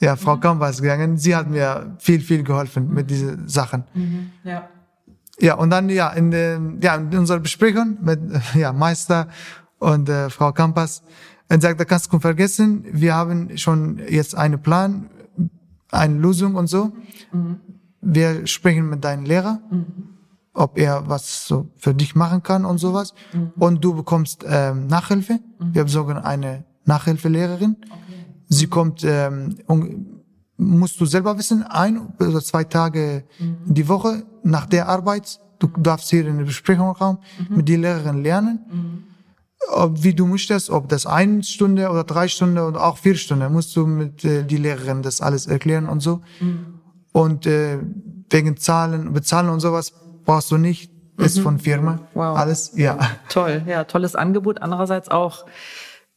ja, 0.00 0.16
Frau 0.16 0.36
mhm. 0.36 0.40
Kampas 0.40 0.82
gegangen. 0.82 1.16
Sie 1.16 1.34
hat 1.34 1.48
mir 1.48 1.96
viel, 1.98 2.20
viel 2.20 2.42
geholfen 2.42 2.92
mit 2.92 3.10
diesen 3.10 3.48
Sachen. 3.48 3.84
Mhm. 3.94 4.30
Ja. 4.44 4.68
Ja, 5.40 5.54
und 5.54 5.70
dann 5.70 5.88
ja 5.88 6.10
in, 6.10 6.30
den, 6.30 6.80
ja, 6.80 6.94
in 6.94 7.16
unserer 7.16 7.40
Besprechung 7.40 7.98
mit 8.00 8.20
ja, 8.54 8.72
Meister 8.72 9.28
und 9.78 10.08
äh, 10.08 10.30
Frau 10.30 10.52
Kampas, 10.52 11.02
er 11.48 11.60
sagt, 11.60 11.78
da 11.80 11.84
kannst 11.84 12.12
du 12.12 12.18
vergessen, 12.18 12.84
wir 12.90 13.14
haben 13.14 13.56
schon 13.58 14.00
jetzt 14.08 14.34
einen 14.34 14.60
Plan, 14.62 15.10
eine 15.90 16.18
Lösung 16.18 16.54
und 16.54 16.68
so. 16.68 16.92
Mhm. 17.32 17.60
Wir 18.04 18.46
sprechen 18.46 18.88
mit 18.88 19.04
deinem 19.04 19.24
Lehrer, 19.24 19.60
mhm. 19.70 19.84
ob 20.52 20.78
er 20.78 21.08
was 21.08 21.46
so 21.46 21.68
für 21.76 21.94
dich 21.94 22.14
machen 22.14 22.42
kann 22.42 22.64
und 22.64 22.78
sowas. 22.78 23.14
Mhm. 23.32 23.52
Und 23.58 23.84
du 23.84 23.94
bekommst 23.94 24.44
ähm, 24.46 24.86
Nachhilfe. 24.86 25.40
Mhm. 25.58 25.74
Wir 25.74 25.80
haben 25.80 25.88
sogar 25.88 26.24
eine 26.24 26.64
Nachhilfelehrerin. 26.84 27.76
Okay. 27.80 27.96
Sie 28.48 28.66
kommt 28.66 29.04
ähm, 29.04 29.56
musst 30.56 31.00
du 31.00 31.06
selber 31.06 31.36
wissen, 31.38 31.62
ein 31.62 32.12
oder 32.18 32.40
zwei 32.40 32.64
Tage 32.64 33.24
mhm. 33.38 33.56
die 33.66 33.88
Woche 33.88 34.24
nach 34.42 34.66
der 34.66 34.88
Arbeit. 34.88 35.40
Du 35.58 35.68
darfst 35.78 36.10
hier 36.10 36.26
in 36.26 36.38
der 36.38 36.44
Besprechungsraum 36.44 37.18
mhm. 37.48 37.56
mit 37.56 37.68
der 37.68 37.78
Lehrerin 37.78 38.22
lernen. 38.22 38.60
Mhm. 38.70 39.04
Ob, 39.72 40.02
wie 40.02 40.12
du 40.12 40.26
möchtest, 40.26 40.68
ob 40.68 40.88
das 40.88 41.06
eine 41.06 41.42
Stunde 41.42 41.88
oder 41.88 42.04
drei 42.04 42.28
Stunden 42.28 42.58
oder 42.58 42.84
auch 42.84 42.98
vier 42.98 43.14
Stunden, 43.14 43.50
musst 43.52 43.74
du 43.74 43.86
mit 43.86 44.24
äh, 44.24 44.44
die 44.44 44.58
Lehrerin 44.58 45.02
das 45.02 45.20
alles 45.20 45.46
erklären 45.46 45.88
und 45.88 46.00
so. 46.00 46.20
Und 47.14 47.46
äh, 47.46 47.78
wegen 48.28 48.56
Zahlen, 48.56 49.12
Bezahlen 49.12 49.48
und 49.48 49.60
sowas 49.60 49.92
brauchst 50.24 50.50
du 50.50 50.58
nicht. 50.58 50.90
Ist 51.16 51.38
mhm. 51.38 51.42
von 51.42 51.58
Firma. 51.60 52.00
Wow. 52.14 52.36
Alles, 52.36 52.72
ja. 52.74 52.98
Toll, 53.28 53.62
ja, 53.68 53.84
tolles 53.84 54.16
Angebot. 54.16 54.60
Andererseits 54.60 55.08
auch 55.08 55.46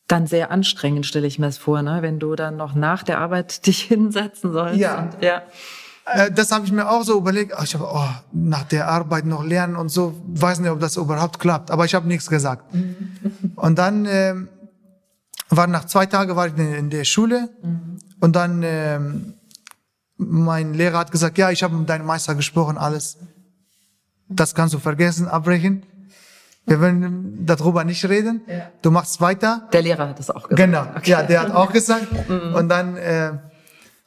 dann 0.07 0.25
sehr 0.25 0.49
anstrengend, 0.49 1.05
stelle 1.05 1.27
ich 1.27 1.37
mir 1.37 1.45
das 1.45 1.59
vor, 1.59 1.83
ne? 1.83 2.01
wenn 2.01 2.17
du 2.17 2.35
dann 2.35 2.57
noch 2.57 2.73
nach 2.73 3.03
der 3.03 3.19
Arbeit 3.19 3.65
dich 3.67 3.83
hinsetzen 3.83 4.53
sollst. 4.53 4.79
Ja. 4.79 5.03
Und, 5.03 5.23
ja. 5.23 5.43
Äh, 6.07 6.31
das 6.31 6.51
habe 6.51 6.65
ich 6.65 6.71
mir 6.71 6.89
auch 6.89 7.03
so 7.03 7.15
überlegt. 7.15 7.53
Ich 7.63 7.75
habe, 7.75 7.87
oh, 7.93 8.09
nach 8.31 8.63
der 8.63 8.87
Arbeit 8.87 9.25
noch 9.25 9.43
lernen 9.43 9.75
und 9.75 9.89
so, 9.89 10.19
weiß 10.29 10.61
nicht, 10.61 10.71
ob 10.71 10.79
das 10.79 10.97
überhaupt 10.97 11.37
klappt. 11.37 11.69
Aber 11.69 11.85
ich 11.85 11.93
habe 11.93 12.07
nichts 12.07 12.27
gesagt. 12.27 12.73
Mhm. 12.73 12.95
Und 13.55 13.77
dann 13.77 14.07
äh, 14.07 14.33
war 15.49 15.67
nach 15.67 15.85
zwei 15.85 16.07
Tagen 16.07 16.35
war 16.35 16.47
ich 16.47 16.57
in 16.57 16.89
der 16.89 17.03
Schule 17.03 17.49
mhm. 17.61 17.99
und 18.19 18.35
dann 18.35 18.63
äh, 18.63 18.99
mein 20.17 20.73
Lehrer 20.73 20.99
hat 20.99 21.11
gesagt, 21.11 21.37
ja, 21.37 21.51
ich 21.51 21.63
habe 21.63 21.75
mit 21.75 21.89
deinem 21.89 22.05
Meister 22.05 22.35
gesprochen, 22.35 22.77
alles. 22.77 23.17
Das 24.29 24.55
kannst 24.55 24.73
du 24.73 24.79
vergessen, 24.79 25.27
abbrechen. 25.27 25.83
Wir 26.65 26.81
wollen 26.81 27.45
darüber 27.45 27.85
nicht 27.85 28.03
reden. 28.09 28.41
Ja. 28.45 28.69
Du 28.81 28.91
machst 28.91 29.21
weiter. 29.21 29.69
Der 29.71 29.81
Lehrer 29.81 30.09
hat 30.09 30.19
das 30.19 30.29
auch 30.29 30.49
gesagt. 30.49 30.57
Genau. 30.57 30.81
Okay. 30.97 31.11
Ja, 31.11 31.23
der 31.23 31.41
hat 31.41 31.51
auch 31.51 31.71
gesagt. 31.71 32.07
Mhm. 32.27 32.55
Und 32.55 32.67
dann 32.67 32.97
äh, 32.97 33.33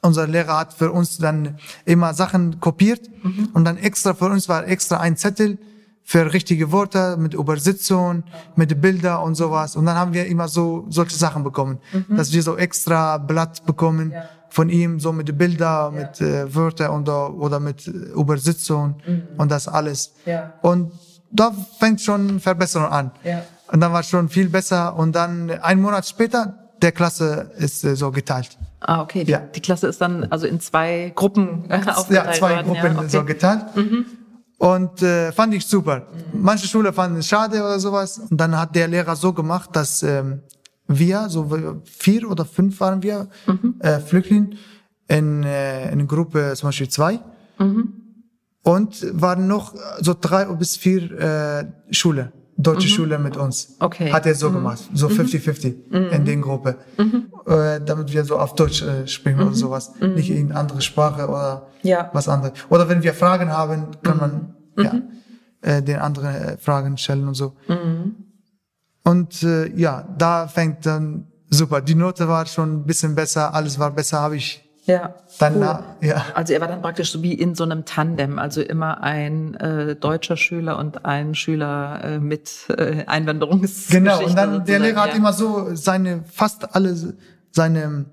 unser 0.01 0.27
Lehrer 0.27 0.59
hat 0.59 0.73
für 0.73 0.91
uns 0.91 1.17
dann 1.17 1.57
immer 1.85 2.13
Sachen 2.13 2.59
kopiert 2.59 3.09
mhm. 3.23 3.49
und 3.53 3.65
dann 3.65 3.77
extra 3.77 4.13
für 4.13 4.25
uns 4.25 4.47
war 4.47 4.67
extra 4.67 4.99
ein 4.99 5.17
Zettel 5.17 5.57
für 6.03 6.33
richtige 6.33 6.71
Worte, 6.71 7.17
mit 7.17 7.33
Übersetzung, 7.33 8.23
mit 8.55 8.79
Bilder 8.79 9.23
und 9.23 9.35
sowas. 9.35 9.75
Und 9.75 9.85
dann 9.85 9.95
haben 9.95 10.13
wir 10.13 10.25
immer 10.27 10.47
so 10.47 10.85
solche 10.89 11.15
Sachen 11.15 11.43
bekommen, 11.43 11.79
mhm. 11.93 12.17
dass 12.17 12.31
wir 12.31 12.43
so 12.43 12.57
extra 12.57 13.17
Blatt 13.17 13.65
bekommen 13.65 14.11
ja. 14.11 14.23
Von 14.51 14.69
ihm, 14.69 14.99
so 14.99 15.13
mit 15.13 15.35
Bilder, 15.37 15.91
ja. 15.93 16.01
mit 16.01 16.21
äh, 16.21 16.53
Wörter 16.53 16.91
und, 16.91 17.07
oder 17.09 17.59
mit 17.59 17.87
Übersetzung 17.87 18.95
mhm. 19.07 19.23
und 19.37 19.49
das 19.49 19.67
alles. 19.67 20.13
Ja. 20.25 20.53
Und 20.61 20.91
da 21.31 21.53
fängt 21.79 22.01
schon 22.01 22.39
Verbesserung 22.39 22.89
an. 22.89 23.11
Ja. 23.23 23.43
Und 23.71 23.79
dann 23.79 23.93
war 23.93 24.01
es 24.01 24.09
schon 24.09 24.27
viel 24.27 24.49
besser. 24.49 24.95
Und 24.97 25.15
dann 25.15 25.49
ein 25.49 25.81
Monat 25.81 26.05
später, 26.05 26.53
der 26.81 26.91
Klasse 26.91 27.51
ist 27.57 27.83
äh, 27.85 27.95
so 27.95 28.11
geteilt. 28.11 28.57
Ah, 28.81 29.01
okay. 29.01 29.23
Die, 29.23 29.31
ja. 29.31 29.39
die 29.39 29.61
Klasse 29.61 29.87
ist 29.87 30.01
dann 30.01 30.25
also 30.25 30.47
in 30.47 30.59
zwei 30.59 31.13
Gruppen 31.15 31.65
äh, 31.69 31.75
aufgeteilt 31.75 32.09
Ja, 32.09 32.31
zwei 32.33 32.55
worden. 32.55 32.67
Gruppen 32.67 32.93
ja, 32.93 32.99
okay. 32.99 33.09
so 33.09 33.23
geteilt. 33.23 33.75
Mhm. 33.75 34.05
Und 34.57 35.01
äh, 35.01 35.31
fand 35.31 35.53
ich 35.53 35.65
super. 35.65 36.07
Mhm. 36.33 36.41
Manche 36.41 36.67
Schule 36.67 36.91
fanden 36.91 37.19
es 37.19 37.27
schade 37.27 37.59
oder 37.61 37.79
sowas. 37.79 38.19
Und 38.19 38.37
dann 38.37 38.59
hat 38.59 38.75
der 38.75 38.89
Lehrer 38.89 39.15
so 39.15 39.31
gemacht, 39.31 39.69
dass 39.73 40.03
ähm, 40.03 40.41
wir, 40.99 41.29
so 41.29 41.81
vier 41.83 42.29
oder 42.29 42.45
fünf 42.45 42.79
waren 42.79 43.03
wir, 43.03 43.27
mhm. 43.47 43.75
äh, 43.79 43.99
Flüchtlinge, 43.99 44.51
in, 45.07 45.43
äh, 45.43 45.91
in 45.91 46.07
Gruppe 46.07 46.53
zum 46.55 46.69
Beispiel 46.69 46.89
zwei. 46.89 47.19
Mhm. 47.59 47.93
Und 48.63 49.05
waren 49.19 49.47
noch 49.47 49.73
so 49.99 50.15
drei 50.19 50.45
bis 50.45 50.77
vier 50.77 51.11
äh, 51.11 51.65
Schule 51.89 52.31
deutsche 52.61 52.87
mhm. 52.87 52.91
Schule 52.91 53.19
mit 53.19 53.37
uns. 53.37 53.75
Okay. 53.79 54.11
Hat 54.11 54.25
er 54.25 54.35
so 54.35 54.49
mhm. 54.49 54.55
gemacht, 54.55 54.89
so 54.93 55.07
50-50 55.07 55.75
mhm. 55.89 56.09
in 56.11 56.25
den 56.25 56.41
Gruppe, 56.41 56.77
mhm. 56.97 57.31
äh, 57.45 57.79
damit 57.83 58.11
wir 58.13 58.23
so 58.23 58.37
auf 58.37 58.55
Deutsch 58.55 58.81
äh, 58.81 59.07
sprechen 59.07 59.39
oder 59.39 59.49
mhm. 59.49 59.55
sowas, 59.55 59.93
mhm. 59.99 60.13
nicht 60.13 60.29
in 60.29 60.51
andere 60.51 60.81
Sprache 60.81 61.27
oder 61.27 61.67
ja. 61.83 62.09
was 62.13 62.27
anderes. 62.27 62.53
Oder 62.69 62.89
wenn 62.89 63.03
wir 63.03 63.13
Fragen 63.13 63.51
haben, 63.51 63.87
kann 64.03 64.17
man 64.17 64.55
ja 64.77 65.01
äh, 65.61 65.81
den 65.81 65.97
anderen 65.97 66.35
äh, 66.35 66.57
Fragen 66.57 66.97
stellen 66.97 67.27
und 67.27 67.35
so. 67.35 67.55
Und 69.03 69.43
äh, 69.43 69.67
ja, 69.75 70.07
da 70.17 70.47
fängt 70.47 70.85
dann 70.85 71.27
super. 71.49 71.81
Die 71.81 71.95
Note 71.95 72.27
war 72.27 72.45
schon 72.45 72.73
ein 72.73 72.85
bisschen 72.85 73.15
besser, 73.15 73.53
alles 73.53 73.79
war 73.79 73.91
besser, 73.91 74.21
habe 74.21 74.37
ich 74.37 74.67
ja. 74.85 75.13
Dann, 75.39 75.57
cool. 75.57 75.79
ja. 76.01 76.25
Also 76.33 76.53
er 76.53 76.61
war 76.61 76.67
dann 76.67 76.81
praktisch 76.81 77.11
so 77.11 77.21
wie 77.21 77.33
in 77.33 77.53
so 77.53 77.63
einem 77.63 77.85
Tandem, 77.85 78.39
also 78.39 78.61
immer 78.61 79.01
ein 79.03 79.53
äh, 79.55 79.95
deutscher 79.95 80.37
Schüler 80.37 80.79
und 80.79 81.05
ein 81.05 81.35
Schüler 81.35 82.03
äh, 82.03 82.19
mit 82.19 82.65
äh, 82.69 83.05
Einwanderungsgeschichte. 83.05 83.95
Genau, 83.95 84.25
und 84.25 84.35
dann 84.35 84.65
der 84.65 84.79
Lehrer 84.79 84.95
ja. 84.95 85.03
hat 85.03 85.15
immer 85.15 85.33
so 85.33 85.75
seine, 85.75 86.23
fast 86.23 86.75
alle 86.75 86.95
seine 87.51 88.05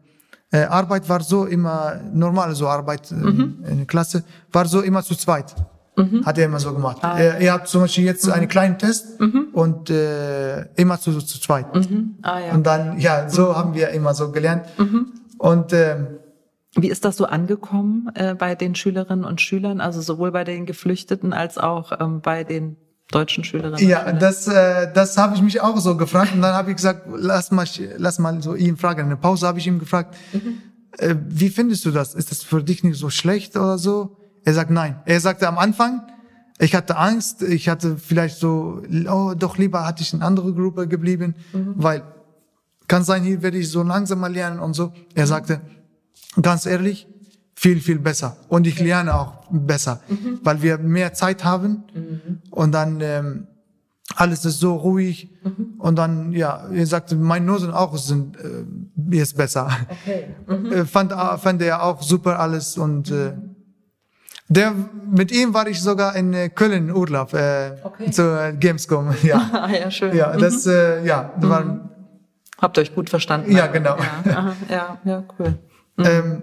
äh, 0.51 0.65
Arbeit 0.65 1.09
war 1.09 1.23
so 1.23 1.47
immer, 1.47 2.01
normale 2.13 2.55
so 2.55 2.69
Arbeit 2.69 3.11
äh, 3.11 3.15
mhm. 3.15 3.65
in 3.67 3.77
der 3.79 3.87
Klasse, 3.87 4.25
war 4.53 4.67
so 4.67 4.81
immer 4.83 5.03
zu 5.03 5.15
zweit. 5.15 5.55
Mhm. 5.99 6.25
Hat 6.25 6.39
er 6.39 6.45
immer 6.45 6.61
so 6.61 6.73
gemacht. 6.73 6.99
Ah, 7.03 7.19
er, 7.19 7.39
er, 7.39 7.55
hat 7.55 7.67
zum 7.67 7.83
Beispiel 7.83 8.05
jetzt 8.05 8.27
mhm. 8.27 8.33
einen 8.33 8.49
kleinen 8.49 8.79
Test 8.79 9.21
mhm. 9.21 9.49
und 9.53 9.91
äh, 9.91 10.63
immer 10.77 11.01
zu, 11.01 11.19
zu 11.19 11.41
zweit. 11.41 11.75
Mhm. 11.75 12.19
Ah, 12.23 12.39
ja. 12.39 12.53
Und 12.53 12.67
dann, 12.67 13.01
ja, 13.01 13.29
so 13.29 13.57
haben 13.57 13.75
wir 13.75 13.89
immer 13.91 14.15
so 14.15 14.31
gelernt. 14.31 14.67
Mhm. 14.79 15.13
Und 15.39 15.73
ähm, 15.73 16.19
wie 16.77 16.89
ist 16.89 17.05
das 17.05 17.17
so 17.17 17.25
angekommen 17.27 18.11
äh, 18.15 18.35
bei 18.35 18.55
den 18.55 18.77
Schülerinnen 18.77 19.25
und 19.25 19.41
Schülern, 19.41 19.81
also 19.81 20.01
sowohl 20.01 20.31
bei 20.31 20.45
den 20.45 20.67
Geflüchteten 20.67 21.33
als 21.33 21.59
auch 21.59 21.93
ähm, 21.99 22.21
bei 22.21 22.45
den 22.45 22.77
deutschen 23.11 23.43
Schülerinnen? 23.43 23.89
Ja, 23.89 24.01
Schülern? 24.01 24.19
das, 24.21 24.47
äh, 24.47 24.93
das 24.93 25.19
habe 25.19 25.35
ich 25.35 25.43
mich 25.43 25.61
auch 25.61 25.79
so 25.79 25.97
gefragt 25.97 26.33
und 26.35 26.43
dann 26.43 26.55
habe 26.55 26.71
ich 26.71 26.77
gesagt, 26.77 27.07
lass 27.13 27.51
mal, 27.51 27.67
lass 27.97 28.21
mal 28.21 28.41
so 28.41 28.55
ihn 28.55 28.77
fragen. 28.77 29.01
In 29.01 29.09
der 29.09 29.17
Pause 29.17 29.49
habe 29.49 29.59
ich 29.59 29.67
ihn 29.67 29.81
gefragt, 29.81 30.15
mhm. 30.33 30.61
äh, 30.99 31.17
wie 31.27 31.49
findest 31.49 31.85
du 31.85 31.91
das? 31.91 32.15
Ist 32.15 32.31
das 32.31 32.45
für 32.45 32.63
dich 32.63 32.85
nicht 32.85 32.99
so 32.99 33.11
schlecht 33.11 33.57
oder 33.57 33.79
so? 33.79 34.18
Er 34.49 34.55
sagt 34.55 34.71
nein. 34.71 35.03
Er 35.05 35.21
sagte 35.21 35.47
am 35.47 35.59
Anfang, 35.59 36.01
ich 36.59 36.75
hatte 36.75 36.97
Angst, 36.97 37.43
ich 37.43 37.69
hatte 37.69 37.99
vielleicht 37.99 38.39
so, 38.39 38.81
oh, 39.07 39.35
doch 39.37 39.59
lieber 39.59 39.85
hatte 39.87 40.03
ich 40.03 40.15
in 40.15 40.23
andere 40.23 40.55
Gruppe 40.55 40.89
geblieben, 40.89 41.35
mhm. 41.53 41.75
weil 41.77 42.03
kann 42.87 43.05
sein, 43.05 43.25
hier 43.25 43.43
werde 43.43 43.59
ich 43.59 43.71
so 43.71 43.83
langsam 43.83 44.21
mal 44.21 44.33
lernen 44.33 44.59
und 44.59 44.73
so. 44.73 44.95
Er 45.15 45.25
mhm. 45.25 45.29
sagte, 45.29 45.61
ganz 46.41 46.65
ehrlich, 46.65 47.07
viel, 47.55 47.79
viel 47.79 47.99
besser. 47.99 48.39
Und 48.49 48.67
ich 48.67 48.81
lerne 48.81 49.17
auch 49.17 49.35
besser, 49.51 50.01
mhm. 50.09 50.41
weil 50.43 50.63
wir 50.63 50.79
mehr 50.79 51.13
Zeit 51.13 51.45
haben 51.45 51.85
mhm. 51.93 52.41
und 52.51 52.73
dann 52.73 53.03
ähm, 53.03 53.49
alles 54.17 54.47
ist 54.47 54.61
so 54.61 54.77
ruhig 54.77 55.31
mhm. 55.45 55.75
und 55.77 55.97
dann, 55.97 56.33
ja, 56.33 56.71
ihr 56.73 56.87
sagt, 56.87 57.15
meine 57.15 57.45
Noten 57.45 57.71
auch 57.71 57.99
sind 57.99 58.39
äh, 58.39 58.65
jetzt 59.11 59.37
besser. 59.37 59.69
Okay. 59.91 60.35
Mhm. 60.47 60.73
Äh, 60.73 60.85
fand, 60.87 61.13
fand 61.13 61.61
er 61.61 61.83
auch 61.83 62.01
super 62.01 62.41
alles 62.41 62.79
und 62.79 63.11
äh, 63.11 63.35
der, 64.49 64.73
mit 65.11 65.31
ihm 65.31 65.53
war 65.55 65.67
ich 65.67 65.81
sogar 65.81 66.17
in 66.17 66.33
äh, 66.33 66.49
Köln 66.49 66.91
Urlaub, 66.91 67.35
äh, 67.35 67.73
okay. 67.83 68.11
zur 68.11 68.53
Gamescom, 68.53 69.15
ja. 69.23 69.41
Ah, 69.53 69.69
ja, 69.71 69.91
schön. 69.91 70.17
Ja, 70.17 70.37
das, 70.37 70.67
mhm. 70.67 70.73
äh, 70.73 71.07
ja, 71.07 71.33
da 71.41 71.49
waren, 71.49 71.91
Habt 72.61 72.77
ihr 72.77 72.83
euch 72.83 72.95
gut 72.95 73.09
verstanden? 73.09 73.53
Ja, 73.53 73.69
genau. 73.69 73.97
Ja, 74.25 74.53
ja, 74.69 74.99
ja, 75.05 75.25
cool. 75.39 75.55
Mhm. 75.97 76.05
Ähm, 76.05 76.43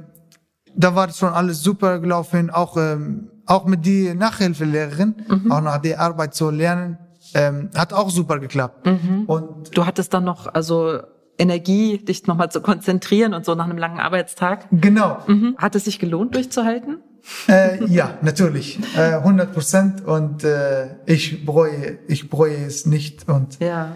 da 0.75 0.95
war 0.95 1.09
schon 1.11 1.33
alles 1.33 1.61
super 1.61 1.99
gelaufen, 1.99 2.49
auch, 2.49 2.77
ähm, 2.77 3.31
auch 3.45 3.65
mit 3.65 3.85
die 3.85 4.13
Nachhilfelehrerin, 4.13 5.15
mhm. 5.27 5.51
auch 5.51 5.61
nach 5.61 5.77
der 5.79 5.99
Arbeit 5.99 6.33
zu 6.33 6.49
lernen, 6.51 6.97
ähm, 7.33 7.69
hat 7.75 7.91
auch 7.91 8.09
super 8.09 8.39
geklappt. 8.39 8.85
Mhm. 8.85 9.23
Und 9.27 9.77
du 9.77 9.85
hattest 9.85 10.13
dann 10.13 10.23
noch, 10.23 10.53
also 10.53 10.99
Energie, 11.37 11.97
dich 11.97 12.27
nochmal 12.27 12.49
zu 12.49 12.61
konzentrieren 12.61 13.33
und 13.33 13.43
so 13.45 13.55
nach 13.55 13.65
einem 13.65 13.77
langen 13.77 13.99
Arbeitstag. 13.99 14.67
Genau. 14.71 15.17
Mhm. 15.27 15.55
Hat 15.57 15.75
es 15.75 15.85
sich 15.85 15.99
gelohnt, 15.99 16.33
durchzuhalten? 16.35 16.99
Äh, 17.47 17.85
ja, 17.85 18.17
natürlich, 18.21 18.79
äh, 18.95 19.15
100 19.15 19.53
Prozent 19.53 20.05
und 20.05 20.43
äh, 20.43 20.95
ich 21.05 21.45
bereue, 21.45 21.99
ich 22.07 22.29
bereue 22.29 22.65
es 22.65 22.85
nicht 22.85 23.27
und 23.27 23.59
ja. 23.59 23.93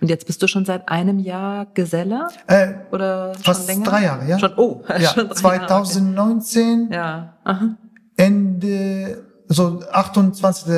Und 0.00 0.08
jetzt 0.08 0.26
bist 0.26 0.42
du 0.42 0.48
schon 0.48 0.64
seit 0.64 0.88
einem 0.88 1.18
Jahr 1.18 1.66
Geselle? 1.74 2.28
Äh, 2.46 2.74
Oder 2.90 3.34
schon 3.34 3.44
fast 3.44 3.68
länger? 3.68 3.84
drei 3.84 4.04
Jahre, 4.04 4.26
ja. 4.26 4.38
Schon, 4.38 4.52
oh, 4.56 4.82
ja, 4.88 5.10
schon 5.10 5.30
2019. 5.32 6.62
Jahre, 6.64 6.86
okay. 6.86 6.94
Ja. 6.94 7.36
Aha. 7.44 7.76
Ende, 8.16 9.24
so 9.48 9.82
28. 9.90 10.72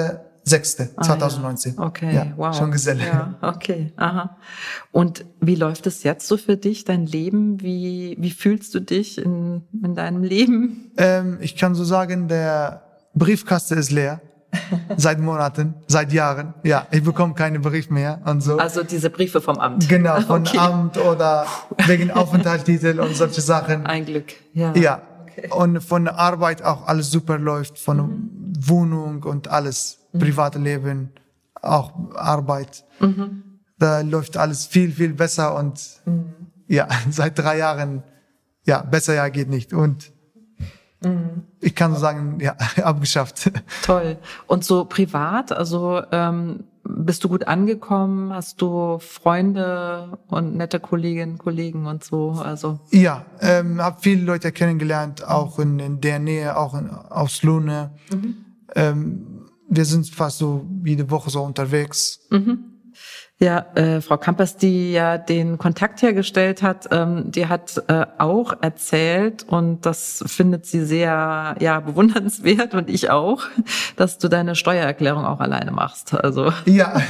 6. 0.50 0.80
Ah, 0.96 1.02
2019. 1.02 1.74
Ja. 1.76 1.82
Okay, 1.82 2.14
ja, 2.14 2.26
wow. 2.36 2.54
Schon 2.54 2.70
Geselle. 2.70 3.04
Ja, 3.04 3.34
okay, 3.40 3.92
aha. 3.96 4.36
Und 4.92 5.24
wie 5.40 5.54
läuft 5.54 5.86
es 5.86 6.02
jetzt 6.02 6.26
so 6.26 6.36
für 6.36 6.56
dich, 6.56 6.84
dein 6.84 7.06
Leben? 7.06 7.60
Wie, 7.62 8.16
wie 8.18 8.30
fühlst 8.30 8.74
du 8.74 8.80
dich 8.80 9.18
in, 9.18 9.62
in 9.82 9.94
deinem 9.94 10.22
Leben? 10.22 10.92
Ähm, 10.96 11.38
ich 11.40 11.56
kann 11.56 11.74
so 11.74 11.84
sagen, 11.84 12.28
der 12.28 12.82
Briefkaste 13.14 13.74
ist 13.76 13.90
leer. 13.90 14.20
seit 14.96 15.20
Monaten, 15.20 15.74
seit 15.86 16.12
Jahren. 16.12 16.54
Ja, 16.64 16.86
ich 16.90 17.04
bekomme 17.04 17.34
keine 17.34 17.60
Brief 17.60 17.88
mehr 17.88 18.20
und 18.24 18.40
so. 18.40 18.58
Also 18.58 18.82
diese 18.82 19.08
Briefe 19.10 19.40
vom 19.40 19.58
Amt. 19.58 19.88
Genau, 19.88 20.20
vom 20.22 20.42
okay. 20.42 20.58
Amt 20.58 20.98
oder 20.98 21.46
wegen 21.86 22.10
Aufenthaltstitel 22.10 22.98
und 22.98 23.14
solche 23.14 23.40
Sachen. 23.40 23.86
Ein 23.86 24.04
Glück, 24.06 24.32
ja. 24.52 24.74
Ja. 24.74 25.02
Okay. 25.22 25.48
Und 25.52 25.80
von 25.80 26.08
Arbeit 26.08 26.64
auch 26.64 26.88
alles 26.88 27.10
super 27.10 27.38
läuft, 27.38 27.78
von 27.78 27.96
mhm. 27.98 28.30
Wohnung 28.58 29.22
und 29.22 29.48
alles 29.48 29.99
mhm. 30.12 30.18
private 30.18 30.58
Leben, 30.58 31.10
auch 31.60 31.92
Arbeit. 32.14 32.84
Mhm. 33.00 33.42
Da 33.78 34.00
läuft 34.00 34.36
alles 34.36 34.66
viel, 34.66 34.92
viel 34.92 35.14
besser 35.14 35.56
und 35.56 35.80
mhm. 36.04 36.32
ja, 36.68 36.88
seit 37.10 37.38
drei 37.38 37.58
Jahren, 37.58 38.02
ja, 38.64 38.82
besser 38.82 39.14
ja 39.14 39.28
geht 39.28 39.48
nicht. 39.48 39.72
Und 39.72 40.12
mhm. 41.02 41.44
ich 41.60 41.74
kann 41.74 41.94
so 41.94 42.00
sagen, 42.00 42.38
ja, 42.40 42.56
abgeschafft. 42.82 43.50
Toll. 43.82 44.18
Und 44.46 44.64
so 44.64 44.84
privat, 44.84 45.52
also 45.52 46.02
ähm, 46.12 46.64
bist 46.84 47.24
du 47.24 47.28
gut 47.28 47.46
angekommen? 47.46 48.32
Hast 48.32 48.60
du 48.60 48.98
Freunde 48.98 50.18
und 50.28 50.56
nette 50.56 50.80
Kolleginnen, 50.80 51.38
Kollegen 51.38 51.86
und 51.86 52.04
so? 52.04 52.32
Also 52.32 52.80
ja, 52.90 53.24
ähm, 53.40 53.80
habe 53.80 53.98
viele 54.00 54.24
Leute 54.24 54.52
kennengelernt, 54.52 55.26
auch 55.26 55.58
in, 55.58 55.78
in 55.78 56.00
der 56.00 56.18
Nähe, 56.18 56.56
auch 56.56 56.74
in, 56.74 56.90
aus 56.90 57.42
Lune. 57.42 57.92
Mhm. 58.12 58.36
Ähm, 58.74 59.26
wir 59.70 59.84
sind 59.84 60.08
fast 60.08 60.38
so 60.38 60.66
jede 60.84 61.10
Woche 61.10 61.30
so 61.30 61.42
unterwegs. 61.42 62.20
Mhm. 62.30 62.64
Ja, 63.42 63.64
äh, 63.74 64.02
Frau 64.02 64.18
Kampers, 64.18 64.58
die 64.58 64.92
ja 64.92 65.16
den 65.16 65.56
Kontakt 65.56 66.02
hergestellt 66.02 66.62
hat, 66.62 66.88
ähm, 66.90 67.30
die 67.30 67.46
hat 67.46 67.82
äh, 67.88 68.04
auch 68.18 68.52
erzählt 68.60 69.44
und 69.44 69.86
das 69.86 70.22
findet 70.26 70.66
sie 70.66 70.84
sehr 70.84 71.56
ja 71.58 71.80
bewundernswert 71.80 72.74
und 72.74 72.90
ich 72.90 73.08
auch, 73.08 73.44
dass 73.96 74.18
du 74.18 74.28
deine 74.28 74.56
Steuererklärung 74.56 75.24
auch 75.24 75.40
alleine 75.40 75.70
machst. 75.70 76.12
Also 76.12 76.52
ja. 76.66 77.00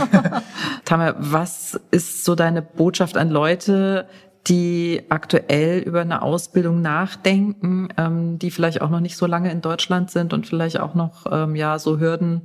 Tamer, 0.84 1.16
was 1.18 1.80
ist 1.90 2.24
so 2.24 2.36
deine 2.36 2.62
Botschaft 2.62 3.16
an 3.16 3.30
Leute, 3.30 4.06
die 4.50 5.02
aktuell 5.08 5.78
über 5.78 6.00
eine 6.00 6.22
Ausbildung 6.22 6.82
nachdenken, 6.82 7.88
ähm, 7.96 8.38
die 8.38 8.50
vielleicht 8.50 8.82
auch 8.82 8.90
noch 8.90 9.00
nicht 9.00 9.16
so 9.16 9.26
lange 9.26 9.50
in 9.52 9.60
Deutschland 9.62 10.10
sind 10.10 10.32
und 10.32 10.46
vielleicht 10.46 10.80
auch 10.80 10.94
noch 10.94 11.26
ähm, 11.30 11.54
ja 11.54 11.78
so 11.78 12.00
Hürden 12.00 12.42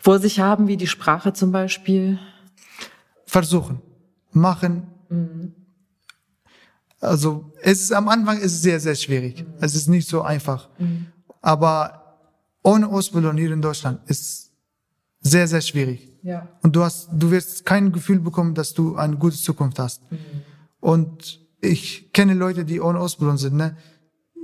vor 0.00 0.18
sich 0.18 0.40
haben, 0.40 0.66
wie 0.66 0.76
die 0.76 0.88
Sprache 0.88 1.32
zum 1.32 1.52
Beispiel? 1.52 2.18
Versuchen, 3.24 3.80
machen. 4.32 4.88
Mhm. 5.08 5.54
Also 7.00 7.52
es 7.62 7.82
ist 7.82 7.92
am 7.92 8.08
Anfang 8.08 8.38
ist 8.38 8.52
es 8.52 8.62
sehr 8.62 8.80
sehr 8.80 8.96
schwierig. 8.96 9.42
Mhm. 9.42 9.54
Es 9.60 9.76
ist 9.76 9.88
nicht 9.88 10.08
so 10.08 10.22
einfach. 10.22 10.68
Mhm. 10.78 11.06
Aber 11.40 12.18
ohne 12.64 12.88
Ausbildung 12.88 13.36
hier 13.36 13.52
in 13.52 13.62
Deutschland 13.62 14.00
ist 14.06 14.50
sehr, 15.20 15.46
sehr 15.46 15.60
schwierig. 15.60 16.12
Ja. 16.22 16.48
Und 16.62 16.74
du 16.74 16.82
hast, 16.82 17.08
du 17.12 17.30
wirst 17.30 17.64
kein 17.64 17.92
Gefühl 17.92 18.18
bekommen, 18.18 18.54
dass 18.54 18.74
du 18.74 18.96
eine 18.96 19.16
gute 19.16 19.36
Zukunft 19.36 19.78
hast. 19.78 20.10
Mhm. 20.10 20.18
Und 20.80 21.40
ich 21.60 22.12
kenne 22.12 22.34
Leute, 22.34 22.64
die 22.64 22.80
ohne 22.80 22.98
Ausbildung 23.00 23.36
sind, 23.36 23.56
ne, 23.56 23.76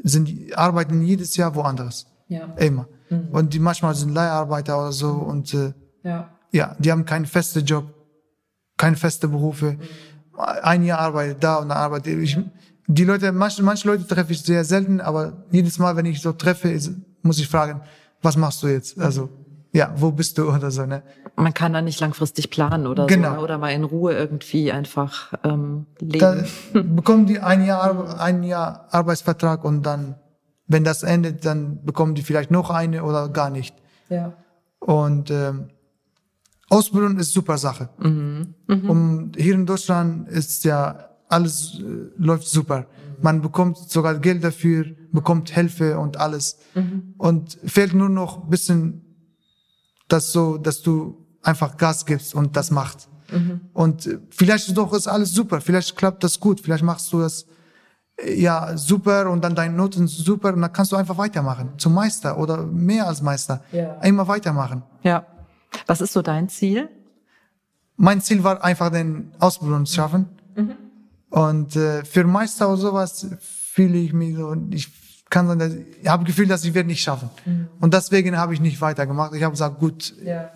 sind, 0.02 0.56
arbeiten 0.56 1.02
jedes 1.02 1.36
Jahr 1.36 1.54
woanders. 1.54 2.06
Ja. 2.28 2.46
Immer. 2.56 2.88
Und 3.30 3.54
die 3.54 3.58
manchmal 3.60 3.94
sind 3.94 4.12
Leiharbeiter 4.12 4.76
oder 4.78 4.92
so 4.92 5.10
und 5.10 5.52
äh, 5.54 5.72
Ja. 6.02 6.30
ja, 6.50 6.74
die 6.78 6.90
haben 6.90 7.04
keinen 7.04 7.26
festen 7.26 7.64
Job, 7.64 7.84
keine 8.76 8.96
feste 8.96 9.28
Berufe. 9.28 9.78
Ein 10.36 10.82
Jahr 10.84 10.98
arbeitet 10.98 11.44
da 11.44 11.56
und 11.56 11.68
dann 11.68 11.78
arbeitet 11.78 12.18
ich. 12.18 12.36
Die 12.86 13.04
Leute, 13.04 13.30
manche, 13.30 13.62
manche 13.62 13.86
Leute 13.86 14.06
treffe 14.06 14.32
ich 14.32 14.42
sehr 14.42 14.64
selten, 14.64 15.00
aber 15.00 15.44
jedes 15.52 15.78
Mal, 15.78 15.94
wenn 15.96 16.06
ich 16.06 16.20
so 16.20 16.32
treffe, 16.32 16.70
ist, 16.70 16.90
muss 17.22 17.38
ich 17.38 17.48
fragen, 17.48 17.80
was 18.20 18.36
machst 18.36 18.62
du 18.62 18.66
jetzt? 18.66 18.98
Also, 18.98 19.28
ja, 19.72 19.92
wo 19.96 20.10
bist 20.10 20.36
du 20.36 20.50
oder 20.50 20.70
so, 20.70 20.84
ne? 20.84 21.02
Man 21.36 21.52
kann 21.52 21.72
da 21.72 21.82
nicht 21.82 22.00
langfristig 22.00 22.50
planen 22.50 22.86
oder 22.86 23.06
Genau. 23.06 23.30
so. 23.30 23.34
ne? 23.36 23.40
Oder 23.42 23.58
mal 23.58 23.70
in 23.70 23.84
Ruhe 23.84 24.12
irgendwie 24.14 24.70
einfach 24.70 25.32
ähm, 25.42 25.86
Da 26.00 26.34
leben. 26.72 26.94
bekommen 26.96 27.26
die 27.26 27.40
ein 27.40 27.64
Jahr, 27.64 28.20
ein 28.20 28.42
Jahr 28.44 28.86
Arbeitsvertrag 28.90 29.64
und 29.64 29.82
dann, 29.82 30.14
wenn 30.68 30.84
das 30.84 31.02
endet, 31.02 31.44
dann 31.44 31.84
bekommen 31.84 32.14
die 32.14 32.22
vielleicht 32.22 32.50
noch 32.50 32.70
eine 32.70 33.02
oder 33.04 33.28
gar 33.28 33.50
nicht. 33.50 33.74
Ja. 34.08 34.32
Und 34.78 35.30
ähm, 35.30 35.70
Ausbildung 36.70 37.18
ist 37.18 37.32
super 37.32 37.58
Sache. 37.58 37.88
Und 37.98 39.34
hier 39.36 39.54
in 39.54 39.66
Deutschland 39.66 40.28
ist 40.28 40.64
ja 40.64 41.10
alles 41.28 41.78
äh, 41.80 41.82
läuft 42.16 42.46
super. 42.46 42.86
Man 43.20 43.40
bekommt 43.42 43.76
sogar 43.78 44.18
Geld 44.18 44.42
dafür, 44.44 44.86
bekommt 45.12 45.50
Hilfe 45.50 45.98
und 45.98 46.18
alles. 46.18 46.58
Und 47.18 47.58
fehlt 47.64 47.94
nur 47.94 48.08
noch 48.08 48.44
ein 48.44 48.50
bisschen, 48.50 49.00
dass 50.08 50.32
so, 50.32 50.58
dass 50.58 50.82
du 50.82 51.23
einfach 51.44 51.76
Gas 51.76 52.04
gibst 52.06 52.34
und 52.34 52.56
das 52.56 52.70
macht. 52.70 53.08
Und 53.72 54.06
äh, 54.06 54.18
vielleicht 54.30 54.68
ist 54.68 54.76
doch 54.76 54.92
ist 54.92 55.08
alles 55.08 55.32
super, 55.32 55.60
vielleicht 55.60 55.96
klappt 55.96 56.22
das 56.22 56.38
gut, 56.38 56.60
vielleicht 56.60 56.84
machst 56.84 57.12
du 57.12 57.20
das 57.20 57.46
äh, 58.18 58.34
ja 58.40 58.76
super 58.76 59.28
und 59.30 59.42
dann 59.42 59.54
deine 59.56 59.74
Noten 59.74 60.06
super 60.06 60.52
und 60.52 60.60
dann 60.60 60.72
kannst 60.72 60.92
du 60.92 60.96
einfach 60.96 61.18
weitermachen 61.18 61.70
zum 61.78 61.94
Meister 61.94 62.38
oder 62.38 62.64
mehr 62.64 63.08
als 63.08 63.22
Meister. 63.22 63.62
Ja. 63.72 63.94
Immer 64.02 64.28
weitermachen. 64.28 64.82
Ja. 65.02 65.26
Was 65.86 66.00
ist 66.00 66.12
so 66.12 66.22
dein 66.22 66.48
Ziel? 66.48 66.88
Mein 67.96 68.20
Ziel 68.20 68.44
war 68.44 68.62
einfach 68.62 68.90
den 68.90 69.32
Ausbildung 69.40 69.84
zu 69.86 69.94
schaffen. 69.94 70.26
Und 71.30 71.74
äh, 71.74 72.04
für 72.04 72.24
Meister 72.24 72.68
oder 72.68 72.76
sowas 72.76 73.26
fühle 73.40 73.98
ich 73.98 74.12
mich 74.12 74.36
so, 74.36 74.54
ich 74.70 74.92
kann 75.30 75.48
sagen, 75.48 75.58
dass- 75.58 75.74
ich 75.74 76.06
habe 76.08 76.22
Gefühl, 76.24 76.46
dass 76.46 76.64
ich 76.64 76.74
werde 76.74 76.86
nicht 76.88 77.02
schaffen. 77.02 77.28
Und 77.80 77.92
deswegen 77.94 78.36
habe 78.38 78.54
ich 78.54 78.60
nicht 78.60 78.80
weitergemacht. 78.80 79.32
Ich 79.34 79.42
habe 79.42 79.52
gesagt, 79.52 79.80
gut, 79.80 80.14
Ja. 80.22 80.50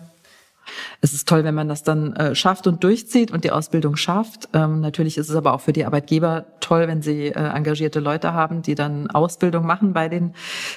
Es 1.01 1.13
ist 1.13 1.27
toll, 1.27 1.43
wenn 1.43 1.55
man 1.55 1.67
das 1.67 1.83
dann 1.83 2.15
äh, 2.15 2.35
schafft 2.35 2.67
und 2.67 2.83
durchzieht 2.83 3.31
und 3.31 3.43
die 3.43 3.51
Ausbildung 3.51 3.95
schafft. 3.95 4.49
Ähm, 4.53 4.81
natürlich 4.81 5.17
ist 5.17 5.29
es 5.29 5.35
aber 5.35 5.53
auch 5.53 5.61
für 5.61 5.73
die 5.73 5.85
Arbeitgeber 5.85 6.45
toll, 6.59 6.87
wenn 6.87 7.01
sie 7.01 7.27
äh, 7.27 7.33
engagierte 7.33 7.99
Leute 7.99 8.33
haben, 8.33 8.61
die 8.61 8.75
dann 8.75 9.09
Ausbildung 9.09 9.65
machen 9.65 9.93
bei 9.93 10.09
den 10.09 10.33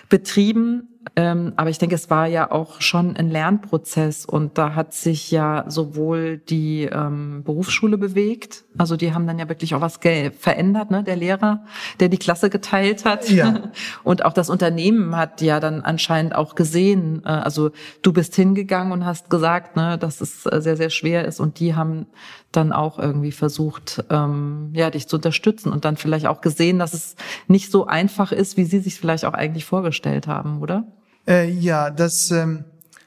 Betrieben. 0.09 0.92
Ähm, 1.17 1.53
aber 1.57 1.69
ich 1.69 1.79
denke, 1.79 1.95
es 1.95 2.11
war 2.11 2.27
ja 2.27 2.51
auch 2.51 2.81
schon 2.81 3.17
ein 3.17 3.29
Lernprozess 3.29 4.25
und 4.25 4.57
da 4.57 4.75
hat 4.75 4.95
sich 4.95 5.31
ja 5.31 5.65
sowohl 5.69 6.39
die 6.39 6.85
ähm, 6.85 7.43
Berufsschule 7.45 7.99
bewegt, 7.99 8.65
also 8.79 8.97
die 8.97 9.13
haben 9.13 9.27
dann 9.27 9.39
ja 9.39 9.49
wirklich 9.49 9.75
auch 9.75 9.81
was 9.81 9.99
verändert, 9.99 10.91
ne? 10.91 11.03
Der 11.05 11.17
Lehrer, 11.17 11.65
der 12.01 12.09
die 12.09 12.19
Klasse 12.19 12.51
geteilt 12.51 13.05
hat. 13.05 13.29
Ja. 13.29 13.71
Und 14.05 14.25
auch 14.25 14.33
das 14.33 14.49
Unternehmen 14.49 15.15
hat 15.17 15.43
ja 15.43 15.61
dann 15.61 15.83
anscheinend 15.83 16.35
auch 16.35 16.55
gesehen, 16.55 17.23
äh, 17.25 17.29
also 17.29 17.71
du 18.03 18.13
bist 18.13 18.35
hingegangen 18.35 18.93
und 18.93 19.05
hast 19.05 19.31
gesagt, 19.31 19.77
ne, 19.77 19.99
dass 19.99 20.21
es 20.21 20.47
äh, 20.47 20.61
sehr, 20.61 20.77
sehr 20.77 20.91
schwer 20.91 21.25
ist 21.27 21.41
und 21.41 21.61
die 21.61 21.75
haben 21.75 22.07
dann 22.51 22.73
auch 22.73 22.99
irgendwie 22.99 23.33
versucht, 23.33 24.05
ähm, 24.11 24.71
ja, 24.75 24.91
dich 24.91 25.09
zu 25.09 25.17
unterstützen 25.17 25.73
und 25.73 25.85
dann 25.85 25.97
vielleicht 25.97 26.27
auch 26.27 26.41
gesehen, 26.41 26.79
dass 26.79 26.93
es 26.93 27.17
nicht 27.49 27.71
so 27.71 27.87
einfach 27.87 28.33
ist, 28.33 28.57
wie 28.57 28.65
sie 28.65 28.81
sich 28.81 28.99
vielleicht 28.99 29.25
auch 29.25 29.35
eigentlich 29.35 29.65
vorgestellt 29.65 30.27
haben, 30.27 30.61
oder? 30.61 30.85
Äh, 31.27 31.51
ja, 31.51 31.91
das, 31.91 32.31
ähm, 32.31 32.65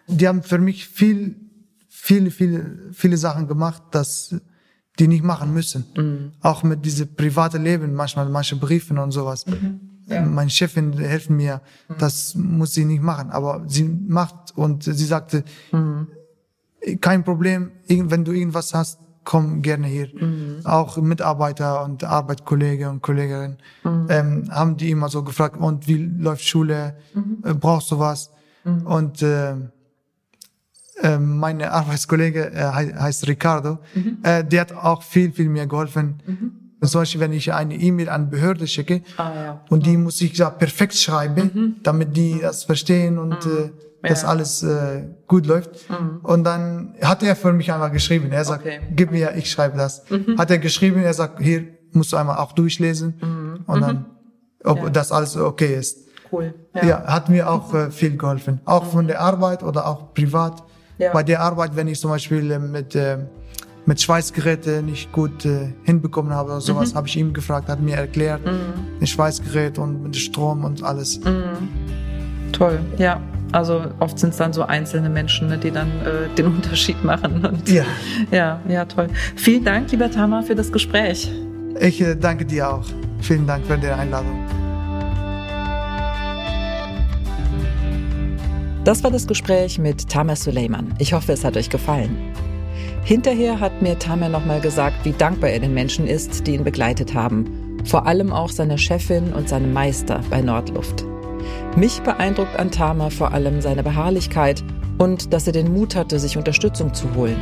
die 0.07 0.27
haben 0.27 0.43
für 0.43 0.59
mich 0.59 0.87
viel, 0.87 1.35
viele, 1.89 2.31
viele, 2.31 2.91
viele 2.93 3.17
Sachen 3.17 3.47
gemacht, 3.47 3.83
dass 3.91 4.35
die 4.99 5.07
nicht 5.07 5.23
machen 5.23 5.53
müssen. 5.53 6.31
Auch 6.41 6.63
mit 6.63 6.85
diesem 6.85 7.13
private 7.15 7.57
Leben, 7.57 7.93
manchmal 7.93 8.29
manche 8.29 8.55
Briefen 8.55 8.97
und 8.97 9.11
sowas. 9.11 9.45
Ja. 10.07 10.21
Meine 10.21 10.49
Chefin 10.49 10.93
hilft 10.93 11.29
mir, 11.29 11.61
das 11.97 12.35
muss 12.35 12.73
sie 12.73 12.85
nicht 12.85 13.01
machen, 13.01 13.31
aber 13.31 13.65
sie 13.67 13.83
macht 13.83 14.55
und 14.55 14.83
sie 14.83 15.05
sagte, 15.05 15.43
kein 17.01 17.23
Problem, 17.23 17.71
wenn 17.87 18.23
du 18.23 18.31
irgendwas 18.31 18.73
hast, 18.73 18.99
komm 19.25 19.61
gerne 19.61 19.87
hier. 19.87 20.07
Auch 20.63 20.97
Mitarbeiter 20.97 21.83
und 21.83 22.03
Arbeitskollege 22.03 22.89
und 22.89 23.01
Kolleginnen 23.01 23.57
ähm, 24.09 24.47
haben 24.51 24.77
die 24.77 24.91
immer 24.91 25.09
so 25.09 25.23
gefragt, 25.23 25.57
und 25.57 25.87
wie 25.87 25.97
läuft 25.97 26.45
Schule, 26.47 26.95
äh, 27.43 27.53
brauchst 27.53 27.91
du 27.91 27.99
was? 27.99 28.31
Und 28.85 29.21
äh, 29.21 29.55
äh, 31.01 31.17
meine 31.19 31.71
Arbeitskollege 31.79 32.51
äh, 32.53 32.63
hei- 32.73 32.93
heißt 32.93 33.27
Ricardo, 33.27 33.79
äh, 34.23 34.43
der 34.43 34.61
hat 34.61 34.71
auch 34.73 35.03
viel, 35.03 35.31
viel 35.33 35.49
mir 35.49 35.67
geholfen. 35.67 36.21
Zum 36.87 37.01
Beispiel, 37.01 37.21
wenn 37.21 37.33
ich 37.33 37.53
eine 37.53 37.75
E-Mail 37.75 38.09
an 38.09 38.29
Behörde 38.29 38.67
schicke, 38.67 39.01
Ah, 39.17 39.31
ja. 39.35 39.61
und 39.69 39.85
die 39.85 39.97
muss 39.97 40.19
ich 40.21 40.37
ja 40.37 40.49
perfekt 40.49 40.95
schreiben, 40.95 41.77
damit 41.83 42.15
die 42.17 42.39
das 42.41 42.63
verstehen 42.63 43.17
und 43.17 43.33
äh, 43.45 43.71
dass 44.03 44.21
Ja. 44.21 44.27
alles 44.29 44.61
äh, 44.63 45.03
gut 45.27 45.45
läuft. 45.47 45.71
Und 46.23 46.43
dann 46.43 46.93
hat 47.01 47.23
er 47.23 47.35
für 47.35 47.53
mich 47.53 47.71
einmal 47.71 47.91
geschrieben. 47.91 48.31
Er 48.31 48.45
sagt, 48.45 48.61
Okay. 48.65 48.79
gib 48.95 49.11
mir, 49.11 49.35
ich 49.35 49.49
schreibe 49.49 49.77
das. 49.77 50.03
Hat 50.37 50.51
er 50.51 50.59
geschrieben, 50.59 51.01
er 51.01 51.13
sagt, 51.13 51.39
hier 51.41 51.63
musst 51.91 52.11
du 52.13 52.17
einmal 52.17 52.37
auch 52.37 52.51
durchlesen 52.51 53.15
und 53.67 53.81
dann, 53.81 54.05
ob 54.63 54.91
das 54.93 55.11
alles 55.11 55.35
okay 55.37 55.75
ist. 55.75 55.99
Cool. 56.31 56.53
Ja, 56.73 57.03
hat 57.05 57.29
mir 57.29 57.49
auch 57.49 57.73
äh, 57.73 57.89
viel 57.91 58.17
geholfen. 58.17 58.59
Auch 58.65 58.85
von 58.85 59.07
der 59.07 59.21
Arbeit 59.21 59.63
oder 59.63 59.87
auch 59.87 60.13
privat. 60.13 60.63
Bei 61.13 61.23
der 61.23 61.41
Arbeit, 61.41 61.75
wenn 61.75 61.87
ich 61.87 61.99
zum 61.99 62.09
Beispiel 62.11 62.51
äh, 62.51 62.59
mit, 62.59 62.95
äh, 62.95 63.17
mit 63.85 64.01
Schweißgeräten 64.01 64.85
nicht 64.85 65.11
gut 65.11 65.45
äh, 65.45 65.73
hinbekommen 65.83 66.33
habe 66.33 66.51
oder 66.51 66.61
sowas, 66.61 66.95
habe 66.95 67.07
ich 67.07 67.17
ihm 67.17 67.33
gefragt, 67.33 67.69
hat 67.69 67.81
mir 67.81 67.95
erklärt, 67.95 68.41
ein 68.45 69.07
Schweißgerät 69.07 69.77
und 69.77 70.03
mit 70.03 70.15
Strom 70.15 70.63
und 70.63 70.83
alles. 70.83 71.19
Toll, 72.51 72.79
ja. 72.97 73.21
Also 73.51 73.85
oft 73.99 74.17
sind 74.19 74.31
es 74.31 74.37
dann 74.37 74.51
so 74.53 74.63
einzelne 74.63 75.09
Menschen, 75.09 75.47
ne, 75.47 75.57
die 75.57 75.71
dann 75.71 75.87
äh, 76.01 76.33
den 76.35 76.45
Unterschied 76.55 77.01
machen. 77.03 77.45
Und, 77.45 77.69
Ja, 77.69 77.85
ja, 78.31 78.59
ja, 78.67 78.85
toll. 78.85 79.07
Vielen 79.35 79.63
Dank, 79.63 79.91
lieber 79.91 80.09
Tama, 80.11 80.41
für 80.41 80.55
das 80.55 80.71
Gespräch. 80.71 81.31
ich 81.79 82.01
äh, 82.01 82.15
danke 82.15 82.45
dir 82.45 82.69
auch. 82.69 82.85
Vielen 83.21 83.47
Dank 83.47 83.65
für 83.65 83.77
die 83.77 83.87
Einladung. 83.87 84.45
Das 88.83 89.03
war 89.03 89.09
das 89.09 89.25
Gespräch 89.25 89.79
mit 89.79 90.09
Tamer 90.09 90.35
Suleiman. 90.35 90.93
Ich 90.99 91.13
hoffe, 91.13 91.31
es 91.33 91.43
hat 91.43 91.57
euch 91.57 91.69
gefallen. 91.69 92.15
Hinterher 93.05 93.59
hat 93.59 93.83
mir 93.83 93.99
Tamer 93.99 94.29
nochmal 94.29 94.59
gesagt, 94.61 95.05
wie 95.05 95.11
dankbar 95.11 95.51
er 95.51 95.59
den 95.59 95.75
Menschen 95.75 96.07
ist, 96.07 96.47
die 96.47 96.55
ihn 96.55 96.63
begleitet 96.63 97.13
haben. 97.13 97.77
Vor 97.85 98.07
allem 98.07 98.33
auch 98.33 98.49
seiner 98.49 98.79
Chefin 98.79 99.31
und 99.31 99.47
seinem 99.47 99.73
Meister 99.73 100.21
bei 100.31 100.41
Nordluft. 100.41 101.05
Mich 101.75 102.01
beeindruckt 102.01 102.57
an 102.57 102.71
Tamer 102.71 103.11
vor 103.11 103.31
allem 103.31 103.61
seine 103.61 103.83
Beharrlichkeit 103.83 104.63
und 104.97 105.33
dass 105.33 105.45
er 105.45 105.53
den 105.53 105.71
Mut 105.71 105.95
hatte, 105.95 106.17
sich 106.17 106.35
Unterstützung 106.35 106.95
zu 106.95 107.13
holen. 107.13 107.37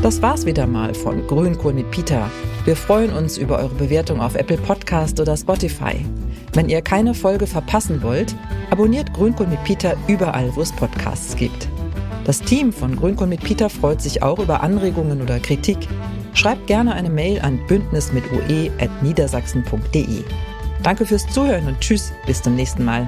Das 0.00 0.22
war's 0.22 0.46
wieder 0.46 0.66
mal 0.66 0.94
von 0.94 1.26
Grünkohl 1.26 1.74
mit 1.74 1.90
Peter. 1.90 2.30
Wir 2.64 2.74
freuen 2.74 3.12
uns 3.12 3.36
über 3.36 3.58
eure 3.58 3.74
Bewertung 3.74 4.22
auf 4.22 4.34
Apple 4.34 4.56
Podcast 4.56 5.20
oder 5.20 5.36
Spotify. 5.36 6.06
Wenn 6.56 6.68
ihr 6.70 6.80
keine 6.80 7.12
Folge 7.12 7.46
verpassen 7.46 8.02
wollt, 8.02 8.34
abonniert 8.70 9.12
Grünkohl 9.12 9.46
mit 9.46 9.62
Peter 9.64 9.94
überall, 10.08 10.56
wo 10.56 10.62
es 10.62 10.72
Podcasts 10.72 11.36
gibt. 11.36 11.68
Das 12.24 12.40
Team 12.40 12.72
von 12.72 12.96
Grünkohl 12.96 13.26
mit 13.26 13.44
Peter 13.44 13.68
freut 13.68 14.00
sich 14.00 14.22
auch 14.22 14.38
über 14.38 14.62
Anregungen 14.62 15.20
oder 15.20 15.38
Kritik. 15.38 15.76
Schreibt 16.32 16.66
gerne 16.66 16.94
eine 16.94 17.10
Mail 17.10 17.42
an 17.42 17.60
bündnismitue.niedersachsen.de. 17.66 20.24
Danke 20.82 21.04
fürs 21.04 21.28
Zuhören 21.28 21.66
und 21.66 21.78
tschüss, 21.80 22.10
bis 22.26 22.40
zum 22.40 22.54
nächsten 22.54 22.86
Mal. 22.86 23.06